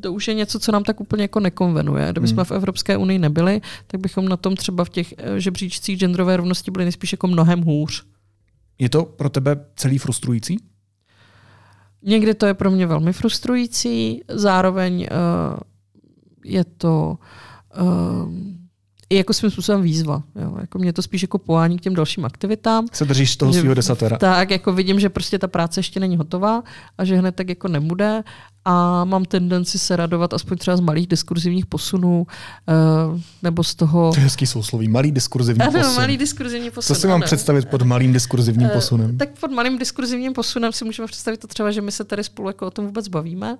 [0.00, 2.08] to už je něco, co nám tak úplně jako nekonvenuje.
[2.12, 2.44] Kdyby jsme hmm.
[2.44, 6.70] v Evropské unii nebyli, tak bychom na tom třeba v těch eh, žebříčcích genderové rovnosti
[6.70, 8.04] byli nejspíš jako mnohem hůř.
[8.78, 10.56] Je to pro tebe celý frustrující?
[12.02, 15.60] Někdy to je pro mě velmi frustrující, zároveň uh,
[16.44, 17.18] je to
[17.80, 18.32] uh,
[19.10, 20.22] i jako svým způsobem výzva.
[20.36, 20.56] Jo.
[20.60, 22.86] Jako mě to spíš jako poání k těm dalším aktivitám.
[22.92, 24.18] Se držíš toho svého desatera.
[24.18, 26.62] Tak, jako vidím, že prostě ta práce ještě není hotová
[26.98, 28.22] a že hned tak jako nebude
[28.64, 32.26] a mám tendenci se radovat aspoň třeba z malých diskurzivních posunů
[33.12, 34.12] uh, nebo z toho...
[34.12, 35.96] To je hezký sousloví, malý diskurzivní ano, posun.
[35.96, 36.94] malý diskurzivní posun.
[36.96, 37.24] Co si mám ano.
[37.24, 39.18] představit pod malým diskurzivním uh, posunem?
[39.18, 42.48] Tak pod malým diskurzivním posunem si můžeme představit to třeba, že my se tady spolu
[42.48, 43.56] jako o tom vůbec bavíme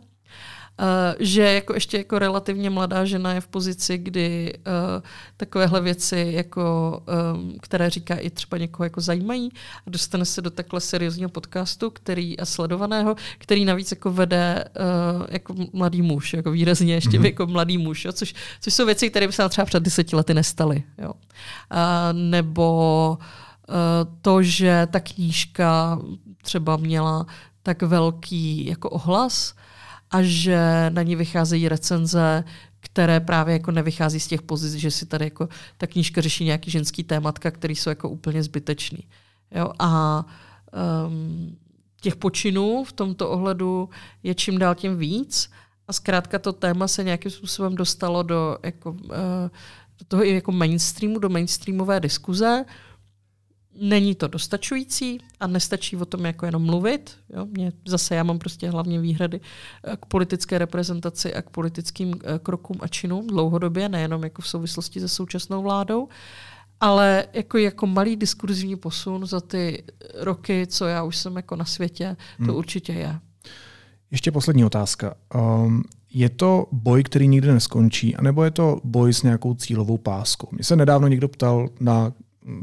[1.19, 5.03] že jako ještě jako relativně mladá žena je v pozici, kdy uh,
[5.37, 6.99] takovéhle věci, jako,
[7.35, 9.51] um, které říká i třeba někoho jako zajímají
[9.87, 14.65] a dostane se do takhle seriózního podcastu, který a sledovaného, který navíc jako vede
[15.19, 17.25] uh, jako mladý muž, jako výrazně ještě mm-hmm.
[17.25, 20.35] jako mladý muž, jo, což, což jsou věci, které by se třeba před deseti lety
[20.35, 20.83] nestaly.
[20.99, 21.13] Jo.
[21.13, 21.19] Uh,
[22.13, 23.19] nebo
[23.69, 23.75] uh,
[24.23, 25.99] to, že ta knížka
[26.43, 27.27] třeba měla
[27.63, 29.55] tak velký jako ohlas,
[30.13, 32.45] a že na ní vycházejí recenze,
[32.81, 35.49] které právě jako nevychází z těch pozic, že si tady jako
[35.79, 39.05] ta knížka řeší nějaký ženský tématka, které jsou jako úplně zbytečný.
[39.55, 39.73] Jo?
[39.79, 40.25] A
[41.07, 41.57] um,
[42.01, 43.89] těch počinů v tomto ohledu
[44.23, 45.51] je čím dál tím víc
[45.89, 48.99] a zkrátka to téma se nějakým způsobem dostalo do, jako, uh,
[49.99, 52.65] do toho i jako mainstreamu, do mainstreamové diskuze,
[53.81, 57.17] Není to dostačující a nestačí o tom jako jenom mluvit.
[57.37, 57.47] Jo?
[57.47, 59.41] Mě, zase já mám prostě hlavně výhrady
[59.85, 64.49] eh, k politické reprezentaci a k politickým eh, krokům a činům dlouhodobě, nejenom jako v
[64.49, 66.09] souvislosti se současnou vládou,
[66.81, 71.65] ale jako, jako malý diskurzivní posun za ty roky, co já už jsem jako na
[71.65, 72.57] světě, to hmm.
[72.57, 73.19] určitě je.
[74.11, 75.15] Ještě poslední otázka.
[75.35, 75.83] Um,
[76.15, 80.49] je to boj, který nikdy neskončí, anebo je to boj s nějakou cílovou páskou?
[80.53, 82.13] Mě se nedávno někdo ptal na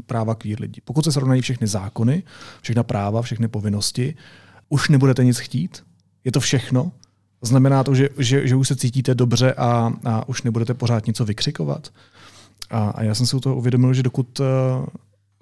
[0.06, 0.80] práva queer lidí.
[0.84, 2.22] Pokud se srovnají všechny zákony,
[2.62, 4.14] všechna práva, všechny povinnosti,
[4.68, 5.84] už nebudete nic chtít?
[6.24, 6.92] Je to všechno?
[7.42, 11.24] Znamená to, že, že, že už se cítíte dobře a, a už nebudete pořád něco
[11.24, 11.92] vykřikovat?
[12.70, 14.46] A, a já jsem si u toho uvědomil, že dokud uh,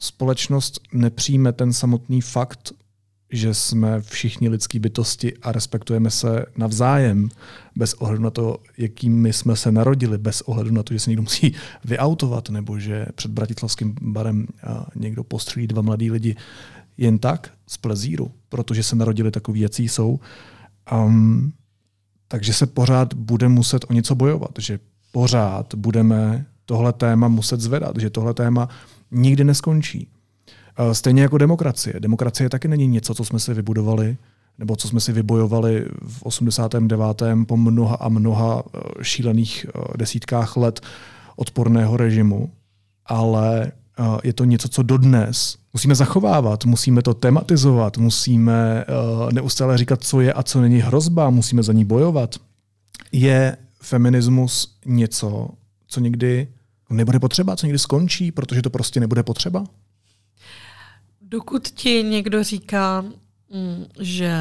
[0.01, 2.72] společnost nepřijme ten samotný fakt
[3.31, 7.29] že jsme všichni lidský bytosti a respektujeme se navzájem,
[7.76, 11.22] bez ohledu na to, jakými jsme se narodili, bez ohledu na to, že se někdo
[11.22, 11.55] musí
[11.85, 14.47] vyautovat, nebo že před bratislavským barem
[14.95, 16.37] někdo postřelí dva mladí lidi
[16.97, 20.20] jen tak, z plezíru, protože se narodili takový, jací jsou.
[20.93, 21.53] Um,
[22.29, 24.79] takže se pořád bude muset o něco bojovat, že
[25.12, 28.68] pořád budeme tohle téma muset zvedat, že tohle téma
[29.11, 30.09] nikdy neskončí.
[30.93, 31.95] Stejně jako demokracie.
[31.99, 34.16] Demokracie taky není něco, co jsme si vybudovali
[34.59, 37.22] nebo co jsme si vybojovali v 89.
[37.47, 40.81] po mnoha a mnoha eh, šílených eh, desítkách let
[41.37, 42.51] odporného režimu,
[43.07, 43.72] ale
[44.22, 48.85] je to něco, co dodnes musíme zachovávat, musíme to tematizovat, musíme
[49.33, 52.37] neustále říkat, co je a co není hrozba, musíme za ní bojovat.
[53.12, 55.49] Je feminismus něco,
[55.87, 56.49] co někdy
[56.91, 59.64] nebude potřeba, co někdy skončí, protože to prostě nebude potřeba?
[61.31, 63.01] Dokud ti někdo říká,
[63.51, 64.33] mm, že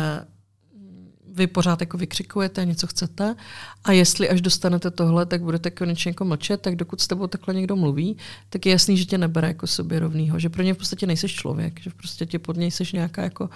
[1.27, 3.35] vy pořád jako vykřikujete, něco chcete
[3.83, 7.53] a jestli až dostanete tohle, tak budete konečně jako mlčet, tak dokud s tebou takhle
[7.53, 8.17] někdo mluví,
[8.49, 11.35] tak je jasný, že tě nebere jako sobě rovnýho, že pro ně v podstatě nejseš
[11.35, 13.49] člověk, že prostě tě pod něj seš nějaká jako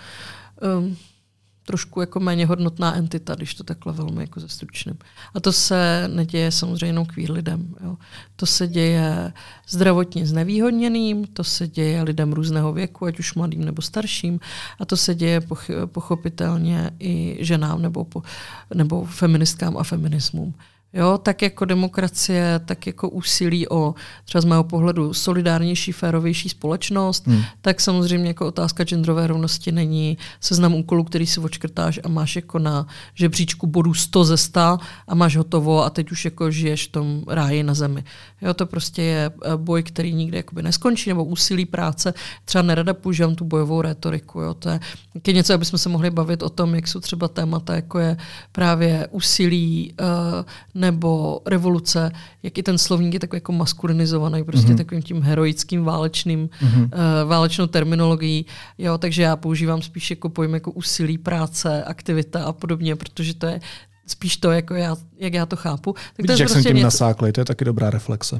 [0.78, 0.98] um,
[1.66, 4.98] trošku jako méně hodnotná entita, když to takhle velmi jako zestručným.
[5.34, 7.76] A to se neděje samozřejmě jenom queer lidem.
[7.84, 7.98] Jo.
[8.36, 9.34] To se děje
[9.68, 14.40] zdravotně znevýhodněným, to se děje lidem různého věku, ať už mladým nebo starším,
[14.80, 15.42] a to se děje
[15.86, 18.24] pochopitelně i ženám nebo, po,
[18.74, 20.54] nebo feministkám a feminismům.
[20.94, 27.28] Jo, tak jako demokracie, tak jako úsilí o třeba z mého pohledu solidárnější, férovější společnost,
[27.28, 27.44] hmm.
[27.62, 32.60] tak samozřejmě jako otázka genderové rovnosti není seznam úkolů, který si očkrtáš a máš jako
[32.60, 34.60] na žebříčku bodů 100 ze 100
[35.08, 38.04] a máš hotovo a teď už jako žiješ v tom ráji na zemi.
[38.42, 42.14] Jo, to prostě je eh, boj, který nikdy jakoby neskončí, nebo úsilí práce.
[42.46, 44.40] Třeba nerada používám tu bojovou retoriku.
[44.40, 44.54] Jo.
[44.54, 44.80] To je
[45.28, 48.18] je něco, abychom se mohli bavit o tom, jak jsou třeba témata, jako je
[48.52, 50.46] právě úsilí uh,
[50.82, 52.12] nebo revoluce,
[52.44, 54.78] jak i ten slovník je takový jako maskulinizovaný, prostě mm-hmm.
[54.78, 56.84] takovým tím heroickým válečným, mm-hmm.
[56.84, 58.46] uh, válečnou terminologií.
[58.78, 63.46] Jo, takže já používám spíš jako pojem jako úsilí, práce, aktivita a podobně, protože to
[63.46, 63.60] je
[64.08, 65.94] spíš to, jako já, jak já to chápu.
[65.94, 68.36] Tak Vidíš, to jak prostě jsem tím nasáklý, to je taky dobrá reflexe.
[68.36, 68.40] Uh,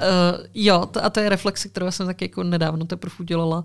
[0.54, 3.64] jo, to, a to je reflexe, kterou jsem taky jako nedávno teprve udělala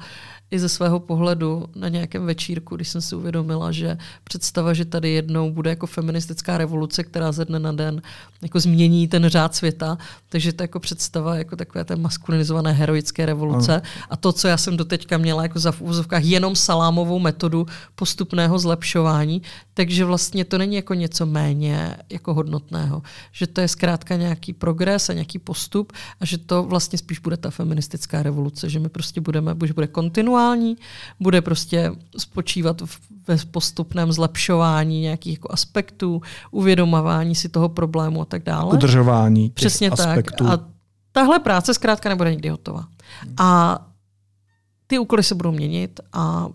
[0.52, 5.10] i ze svého pohledu na nějakém večírku, když jsem si uvědomila, že představa, že tady
[5.10, 8.02] jednou bude jako feministická revoluce, která ze dne na den
[8.42, 9.98] jako změní ten řád světa,
[10.30, 13.82] takže to jako představa jako takové té maskulinizované heroické revoluce ano.
[14.10, 18.60] a to, co já jsem doteďka měla jako za v úvozovkách jenom salámovou metodu postupného
[18.60, 19.42] zlepšování,
[19.74, 25.10] takže vlastně to není jako něco méně jako hodnotného, že to je zkrátka nějaký progres
[25.10, 29.22] a nějaký postup a že to vlastně spíš bude ta feministická revoluce, že my prostě
[29.22, 30.37] budeme, že bude kontinuální,
[31.20, 32.82] bude prostě spočívat
[33.28, 36.22] ve postupném zlepšování nějakých jako aspektů,
[36.52, 38.74] uvědomování si toho problému a tak dále.
[38.74, 40.46] Udržování těch Přesně aspektů.
[40.46, 40.60] tak.
[40.60, 40.66] A
[41.12, 42.88] tahle práce zkrátka nebude nikdy hotová.
[43.38, 43.80] A
[44.88, 46.48] ty úkoly se budou měnit a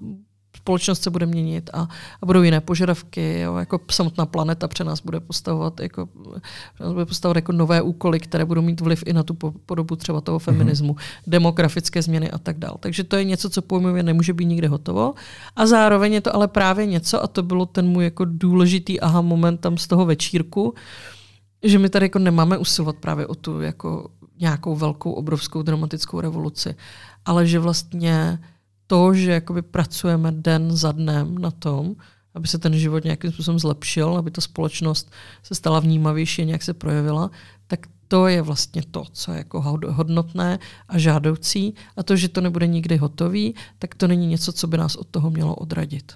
[0.62, 1.88] společnost se bude měnit a,
[2.22, 6.08] a budou jiné požadavky, jo, jako samotná planeta pře nás bude postavovat jako,
[6.80, 9.34] nás bude postavovat jako nové úkoly, které budou mít vliv i na tu
[9.66, 10.44] podobu třeba toho mhm.
[10.44, 11.22] feminismu, mm-hmm.
[11.26, 12.74] demografické změny a tak dále.
[12.80, 15.14] Takže to je něco, co pojmově nemůže být nikde hotovo
[15.56, 19.20] a zároveň je to ale právě něco, a to bylo ten můj jako důležitý aha
[19.20, 20.74] moment tam z toho večírku,
[21.62, 24.10] že my tady jako nemáme usilovat právě o tu jako
[24.40, 26.74] nějakou velkou, obrovskou dramatickou revoluci,
[27.24, 28.38] ale že vlastně
[28.92, 31.96] to, že jakoby pracujeme den za dnem na tom,
[32.34, 35.10] aby se ten život nějakým způsobem zlepšil, aby ta společnost
[35.42, 37.30] se stala vnímavější a nějak se projevila,
[37.66, 41.74] tak to je vlastně to, co je jako hodnotné a žádoucí.
[41.96, 45.06] A to, že to nebude nikdy hotový, tak to není něco, co by nás od
[45.06, 46.12] toho mělo odradit.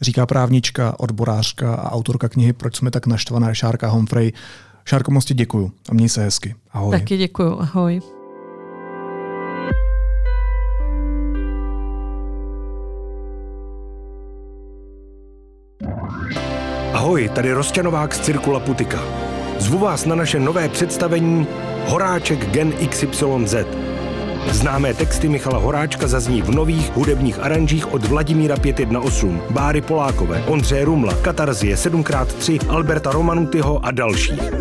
[0.00, 4.32] Říká právnička, odborářka a autorka knihy Proč jsme tak naštvaná Šárka Humphrey.
[4.84, 6.54] Šárko, moc ti děkuju a měj se hezky.
[6.70, 6.98] Ahoj.
[6.98, 8.15] Taky děkuju, ahoj.
[16.96, 19.00] Ahoj, tady Rosťanovák z Cirkula Putika.
[19.58, 21.46] Zvu vás na naše nové představení
[21.86, 23.54] Horáček Gen XYZ.
[24.50, 30.84] Známé texty Michala Horáčka zazní v nových hudebních aranžích od Vladimíra 518, Báry Polákové, Ondřeje
[30.84, 34.52] Rumla, Katarzie 7x3, Alberta Romanutyho a dalších.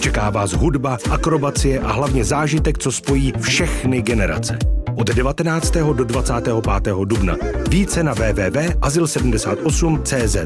[0.00, 4.58] Čeká vás hudba, akrobacie a hlavně zážitek, co spojí všechny generace.
[4.96, 5.76] Od 19.
[5.92, 6.94] do 25.
[7.04, 7.36] dubna.
[7.68, 10.36] Více na www.azyl78.cz